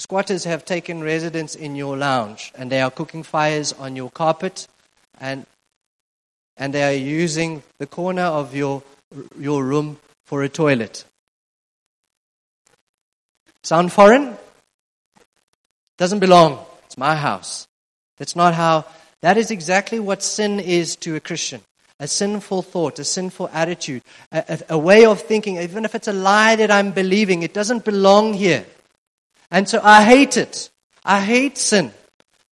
squatters 0.00 0.44
have 0.44 0.64
taken 0.64 1.02
residence 1.02 1.54
in 1.54 1.76
your 1.76 1.96
lounge 1.96 2.52
and 2.54 2.70
they 2.70 2.80
are 2.80 2.90
cooking 2.90 3.22
fires 3.22 3.72
on 3.72 3.96
your 3.96 4.10
carpet 4.10 4.66
and 5.20 5.46
and 6.56 6.74
they 6.74 6.82
are 6.82 6.92
using 6.92 7.62
the 7.78 7.86
corner 7.86 8.22
of 8.22 8.54
your 8.54 8.82
your 9.38 9.64
room 9.64 9.98
for 10.24 10.42
a 10.42 10.48
toilet. 10.48 11.04
Sound 13.62 13.92
foreign? 13.92 14.36
Doesn't 15.98 16.20
belong. 16.20 16.64
It's 16.86 16.96
my 16.96 17.14
house. 17.14 17.68
That's 18.16 18.36
not 18.36 18.54
how 18.54 18.86
that 19.20 19.36
is 19.36 19.50
exactly 19.50 20.00
what 20.00 20.22
sin 20.22 20.60
is 20.60 20.96
to 20.96 21.16
a 21.16 21.20
Christian. 21.20 21.60
A 21.98 22.08
sinful 22.08 22.62
thought, 22.62 22.98
a 22.98 23.04
sinful 23.04 23.50
attitude, 23.52 24.02
a, 24.32 24.42
a, 24.48 24.74
a 24.74 24.78
way 24.78 25.04
of 25.04 25.20
thinking, 25.20 25.58
even 25.58 25.84
if 25.84 25.94
it's 25.94 26.08
a 26.08 26.14
lie 26.14 26.56
that 26.56 26.70
I'm 26.70 26.92
believing, 26.92 27.42
it 27.42 27.52
doesn't 27.52 27.84
belong 27.84 28.32
here. 28.32 28.64
And 29.50 29.68
so 29.68 29.80
I 29.82 30.04
hate 30.04 30.36
it. 30.36 30.70
I 31.04 31.20
hate 31.20 31.58
sin 31.58 31.92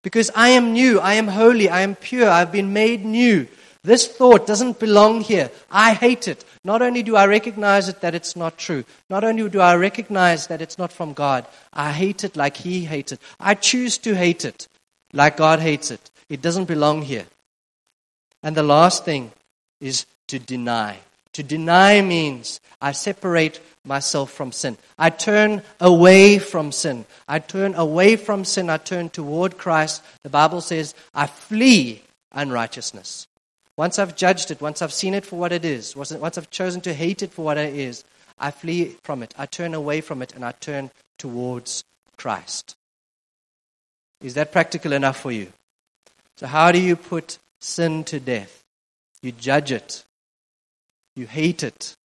because 0.02 0.30
I 0.34 0.48
am 0.50 0.72
new, 0.72 1.00
I 1.00 1.14
am 1.14 1.28
holy, 1.28 1.68
I 1.68 1.82
am 1.82 1.94
pure, 1.94 2.28
I've 2.28 2.52
been 2.52 2.72
made 2.72 3.04
new. 3.04 3.46
This 3.84 4.06
thought 4.06 4.46
doesn't 4.46 4.80
belong 4.80 5.20
here. 5.20 5.50
I 5.70 5.94
hate 5.94 6.28
it. 6.28 6.44
Not 6.64 6.82
only 6.82 7.02
do 7.02 7.14
I 7.16 7.26
recognize 7.26 7.88
it 7.88 8.00
that 8.00 8.14
it's 8.14 8.34
not 8.34 8.58
true, 8.58 8.84
not 9.08 9.24
only 9.24 9.48
do 9.48 9.60
I 9.60 9.76
recognize 9.76 10.46
that 10.48 10.60
it's 10.60 10.78
not 10.78 10.92
from 10.92 11.12
God, 11.12 11.46
I 11.72 11.92
hate 11.92 12.24
it 12.24 12.36
like 12.36 12.56
He 12.56 12.84
hates 12.84 13.12
it. 13.12 13.20
I 13.38 13.54
choose 13.54 13.98
to 13.98 14.14
hate 14.14 14.44
it 14.44 14.68
like 15.12 15.36
God 15.36 15.60
hates 15.60 15.90
it. 15.90 16.10
It 16.28 16.42
doesn't 16.42 16.66
belong 16.66 17.02
here. 17.02 17.26
And 18.42 18.56
the 18.56 18.62
last 18.62 19.04
thing 19.04 19.32
is 19.80 20.06
to 20.28 20.38
deny. 20.38 20.98
To 21.38 21.44
deny 21.44 22.00
means 22.00 22.58
I 22.80 22.90
separate 22.90 23.60
myself 23.84 24.32
from 24.32 24.50
sin. 24.50 24.76
I 24.98 25.10
turn 25.10 25.62
away 25.78 26.40
from 26.40 26.72
sin. 26.72 27.04
I 27.28 27.38
turn 27.38 27.76
away 27.76 28.16
from 28.16 28.44
sin. 28.44 28.68
I 28.68 28.78
turn 28.78 29.08
toward 29.08 29.56
Christ. 29.56 30.02
The 30.24 30.30
Bible 30.30 30.60
says 30.60 30.96
I 31.14 31.28
flee 31.28 32.02
unrighteousness. 32.32 33.28
Once 33.76 34.00
I've 34.00 34.16
judged 34.16 34.50
it, 34.50 34.60
once 34.60 34.82
I've 34.82 34.92
seen 34.92 35.14
it 35.14 35.24
for 35.24 35.38
what 35.38 35.52
it 35.52 35.64
is, 35.64 35.94
once 35.94 36.10
I've 36.12 36.50
chosen 36.50 36.80
to 36.80 36.92
hate 36.92 37.22
it 37.22 37.30
for 37.30 37.44
what 37.44 37.56
it 37.56 37.72
is, 37.72 38.02
I 38.36 38.50
flee 38.50 38.96
from 39.04 39.22
it. 39.22 39.32
I 39.38 39.46
turn 39.46 39.74
away 39.74 40.00
from 40.00 40.22
it 40.22 40.34
and 40.34 40.44
I 40.44 40.50
turn 40.50 40.90
towards 41.18 41.84
Christ. 42.16 42.74
Is 44.22 44.34
that 44.34 44.50
practical 44.50 44.92
enough 44.92 45.20
for 45.20 45.30
you? 45.30 45.52
So, 46.36 46.48
how 46.48 46.72
do 46.72 46.80
you 46.80 46.96
put 46.96 47.38
sin 47.60 48.02
to 48.10 48.18
death? 48.18 48.64
You 49.22 49.30
judge 49.30 49.70
it, 49.70 50.02
you 51.18 51.26
hate 51.26 51.64
it, 51.64 51.96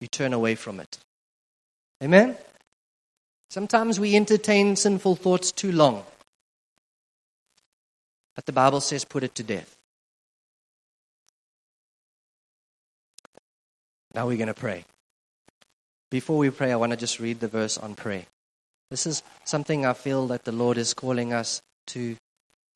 you 0.00 0.08
turn 0.08 0.32
away 0.32 0.56
from 0.56 0.80
it. 0.80 0.98
Amen? 2.02 2.36
Sometimes 3.48 4.00
we 4.00 4.16
entertain 4.16 4.74
sinful 4.76 5.14
thoughts 5.16 5.52
too 5.52 5.70
long. 5.72 6.04
But 8.34 8.44
the 8.44 8.52
Bible 8.52 8.80
says 8.80 9.04
put 9.04 9.22
it 9.22 9.34
to 9.36 9.42
death. 9.42 9.74
Now 14.12 14.26
we're 14.26 14.36
going 14.36 14.48
to 14.48 14.54
pray. 14.54 14.84
Before 16.10 16.38
we 16.38 16.50
pray, 16.50 16.72
I 16.72 16.76
want 16.76 16.90
to 16.90 16.96
just 16.96 17.20
read 17.20 17.40
the 17.40 17.48
verse 17.48 17.78
on 17.78 17.94
prayer. 17.94 18.26
This 18.90 19.06
is 19.06 19.22
something 19.44 19.86
I 19.86 19.92
feel 19.92 20.26
that 20.28 20.44
the 20.44 20.52
Lord 20.52 20.78
is 20.78 20.94
calling 20.94 21.32
us 21.32 21.62
to 21.88 22.16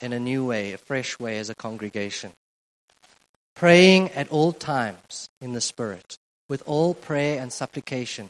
in 0.01 0.13
a 0.13 0.21
new 0.21 0.47
way, 0.47 0.73
a 0.73 0.79
fresh 0.79 1.19
way 1.19 1.39
as 1.39 1.51
a 1.51 1.55
congregation. 1.55 2.33
Praying 3.55 4.11
at 4.11 4.29
all 4.29 4.53
times 4.53 5.29
in 5.41 5.53
the 5.53 5.61
Spirit 5.61 6.17
with 6.49 6.63
all 6.67 6.95
prayer 6.95 7.41
and 7.41 7.53
supplication. 7.53 8.29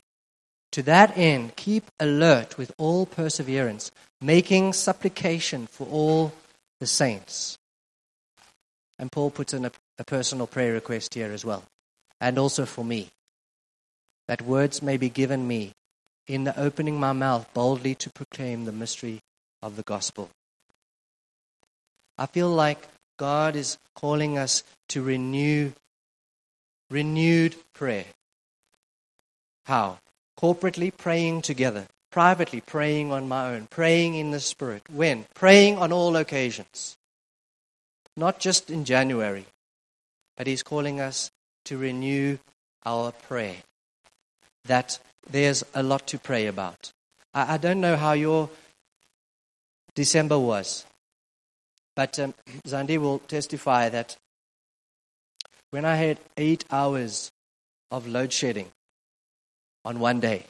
To 0.72 0.83
that 0.83 1.16
end, 1.16 1.56
keep 1.56 1.85
alert 1.98 2.59
with 2.59 2.72
all 2.78 3.06
perseverance, 3.06 3.90
making 4.20 4.74
supplication 4.74 5.66
for 5.66 5.87
all 5.88 6.33
the 6.78 6.87
saints. 6.87 7.59
And 8.98 9.11
Paul 9.11 9.30
puts 9.30 9.54
in 9.54 9.64
a, 9.64 9.72
a, 9.98 10.04
personal 10.04 10.46
prayer 10.46 10.74
request 10.74 11.14
here 11.14 11.33
as 11.33 11.44
well, 11.44 11.64
and 12.20 12.38
also 12.38 12.66
for 12.66 12.85
me, 12.85 13.09
that 14.28 14.42
words 14.42 14.83
may 14.83 14.98
be 14.98 15.09
given 15.09 15.48
me 15.48 15.72
in 16.26 16.44
the 16.44 16.59
opening 16.61 17.00
my 17.00 17.12
mouth 17.12 17.48
boldly 17.54 17.94
to 17.96 18.11
proclaim 18.11 18.64
the 18.64 18.72
mystery 18.72 19.20
of 19.62 19.76
the 19.76 19.83
gospel. 19.83 20.28
I 22.18 22.26
feel 22.26 22.50
like 22.50 22.87
God 23.20 23.54
is 23.54 23.76
calling 23.94 24.38
us 24.38 24.64
to 24.88 25.02
renew 25.02 25.72
renewed 26.88 27.54
prayer. 27.74 28.06
How? 29.66 29.98
Corporately 30.40 30.90
praying 30.96 31.42
together, 31.42 31.87
privately 32.10 32.62
praying 32.62 33.12
on 33.12 33.29
my 33.29 33.52
own, 33.52 33.66
praying 33.66 34.14
in 34.14 34.31
the 34.31 34.40
Spirit. 34.40 34.85
When? 34.90 35.27
Praying 35.35 35.77
on 35.77 35.92
all 35.92 36.16
occasions. 36.16 36.96
Not 38.16 38.40
just 38.40 38.71
in 38.71 38.87
January, 38.87 39.44
but 40.38 40.46
He's 40.46 40.62
calling 40.62 40.98
us 40.98 41.31
to 41.66 41.77
renew 41.77 42.38
our 42.87 43.12
prayer. 43.12 43.56
That 44.64 44.98
there's 45.31 45.62
a 45.75 45.83
lot 45.83 46.06
to 46.06 46.18
pray 46.18 46.46
about. 46.46 46.90
I, 47.35 47.54
I 47.54 47.56
don't 47.58 47.83
know 47.83 47.96
how 47.96 48.14
your 48.14 48.48
December 49.94 50.38
was, 50.38 50.87
but 51.94 52.18
um, 52.18 52.34
Zandi 52.66 52.98
will 52.98 53.18
testify 53.20 53.88
that 53.88 54.16
when 55.70 55.84
I 55.84 55.96
had 55.96 56.18
eight 56.36 56.64
hours 56.70 57.30
of 57.90 58.06
load 58.06 58.32
shedding 58.32 58.70
on 59.84 60.00
one 60.00 60.20
day, 60.20 60.46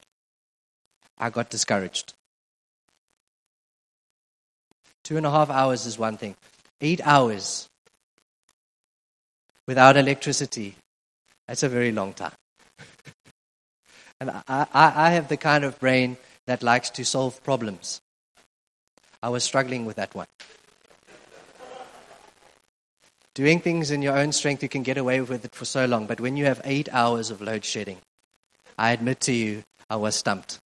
I 1.19 1.31
got 1.31 1.51
discouraged. 1.51 2.15
Two 5.05 5.17
and 5.17 5.27
a 5.27 5.31
half 5.31 5.51
hours 5.51 5.87
is 5.87 5.99
one 5.99 6.17
thing. 6.17 6.37
Eight 6.81 7.01
hours 7.05 7.69
without 9.67 9.97
electricity, 9.97 10.75
that's 11.47 11.63
a 11.63 11.69
very 11.69 11.93
long 11.93 12.13
time. 12.13 12.33
and 14.21 14.31
I, 14.31 14.43
I, 14.49 14.67
I 14.73 15.11
have 15.11 15.29
the 15.29 15.37
kind 15.37 15.65
of 15.65 15.79
brain 15.79 16.17
that 16.47 16.63
likes 16.63 16.91
to 16.91 17.05
solve 17.05 17.43
problems. 17.45 18.01
I 19.23 19.29
was 19.29 19.45
struggling 19.45 19.85
with 19.85 19.97
that 19.97 20.15
one. 20.15 20.27
Doing 23.35 23.61
things 23.61 23.91
in 23.91 24.03
your 24.03 24.17
own 24.17 24.33
strength, 24.33 24.63
you 24.63 24.69
can 24.69 24.83
get 24.83 24.99
away 24.99 25.21
with 25.21 25.45
it 25.45 25.55
for 25.55 25.65
so 25.65 25.87
long. 25.87 26.07
But 26.07 26.21
when 26.21 26.37
you 26.37 26.47
have 26.47 26.61
eight 26.65 26.89
hours 26.93 27.31
of 27.31 27.41
load 27.41 27.65
shedding, 27.65 27.99
I 28.77 28.91
admit 28.91 29.21
to 29.23 29.33
you, 29.33 29.65
I 29.89 29.97
was 29.97 30.17
stumped. 30.17 30.59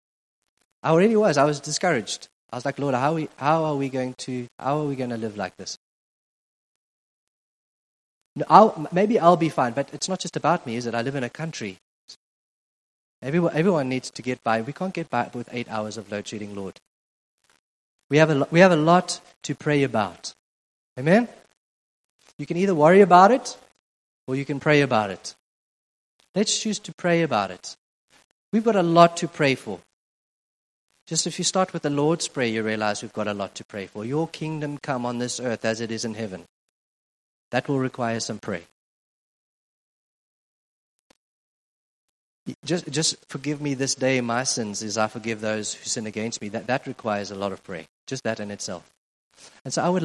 I 0.82 0.94
really 0.94 1.16
was. 1.16 1.36
I 1.36 1.44
was 1.44 1.60
discouraged. 1.60 2.28
I 2.52 2.56
was 2.56 2.64
like, 2.64 2.78
Lord, 2.78 2.94
how 2.94 3.12
are 3.12 3.14
we, 3.14 3.28
how 3.36 3.64
are 3.64 3.76
we 3.76 3.88
going 3.88 4.14
to 4.18 4.46
how 4.58 4.78
are 4.80 4.84
we 4.84 4.96
going 4.96 5.10
to 5.10 5.16
live 5.16 5.36
like 5.36 5.56
this? 5.56 5.78
I'll, 8.48 8.88
maybe 8.92 9.18
I'll 9.18 9.36
be 9.36 9.48
fine, 9.48 9.72
but 9.72 9.88
it's 9.92 10.08
not 10.08 10.18
just 10.20 10.36
about 10.36 10.66
me, 10.66 10.76
is 10.76 10.86
it? 10.86 10.94
I 10.94 11.02
live 11.02 11.14
in 11.14 11.24
a 11.24 11.30
country. 11.30 11.78
Everyone, 13.22 13.54
everyone 13.54 13.88
needs 13.88 14.10
to 14.10 14.22
get 14.22 14.42
by. 14.42 14.60
We 14.60 14.72
can't 14.72 14.92
get 14.92 15.08
by 15.08 15.30
with 15.32 15.48
eight 15.52 15.68
hours 15.70 15.96
of 15.96 16.10
load 16.10 16.26
shedding, 16.26 16.54
Lord. 16.54 16.80
We 18.10 18.18
have, 18.18 18.30
a, 18.30 18.46
we 18.50 18.60
have 18.60 18.72
a 18.72 18.76
lot 18.76 19.20
to 19.44 19.54
pray 19.54 19.82
about. 19.82 20.34
Amen? 20.98 21.28
You 22.38 22.46
can 22.46 22.56
either 22.56 22.74
worry 22.74 23.00
about 23.00 23.30
it 23.30 23.56
or 24.26 24.36
you 24.36 24.44
can 24.44 24.60
pray 24.60 24.80
about 24.80 25.10
it. 25.10 25.34
Let's 26.34 26.58
choose 26.58 26.78
to 26.80 26.94
pray 26.94 27.22
about 27.22 27.50
it. 27.50 27.76
We've 28.52 28.64
got 28.64 28.76
a 28.76 28.82
lot 28.82 29.16
to 29.18 29.28
pray 29.28 29.54
for. 29.54 29.80
Just 31.06 31.26
if 31.26 31.38
you 31.38 31.44
start 31.44 31.72
with 31.72 31.82
the 31.82 31.90
Lord's 31.90 32.28
Prayer, 32.28 32.48
you 32.48 32.62
realize 32.62 33.02
we've 33.02 33.12
got 33.12 33.28
a 33.28 33.34
lot 33.34 33.54
to 33.56 33.64
pray 33.64 33.86
for. 33.86 34.04
Your 34.04 34.26
kingdom 34.26 34.78
come 34.78 35.04
on 35.04 35.18
this 35.18 35.38
earth 35.38 35.64
as 35.64 35.80
it 35.80 35.90
is 35.90 36.04
in 36.04 36.14
heaven. 36.14 36.44
That 37.50 37.68
will 37.68 37.78
require 37.78 38.20
some 38.20 38.38
prayer. 38.38 38.62
Just, 42.64 42.90
just 42.90 43.16
forgive 43.28 43.60
me 43.60 43.74
this 43.74 43.94
day 43.94 44.20
my 44.20 44.44
sins 44.44 44.82
as 44.82 44.98
I 44.98 45.06
forgive 45.06 45.40
those 45.40 45.74
who 45.74 45.84
sin 45.84 46.06
against 46.06 46.42
me. 46.42 46.48
That, 46.48 46.66
that 46.66 46.86
requires 46.86 47.30
a 47.30 47.34
lot 47.34 47.52
of 47.52 47.62
prayer. 47.62 47.84
Just 48.06 48.24
that 48.24 48.40
in 48.40 48.50
itself. 48.50 48.90
And 49.64 49.72
so 49.72 49.82
I 49.82 49.88
would 49.88 50.02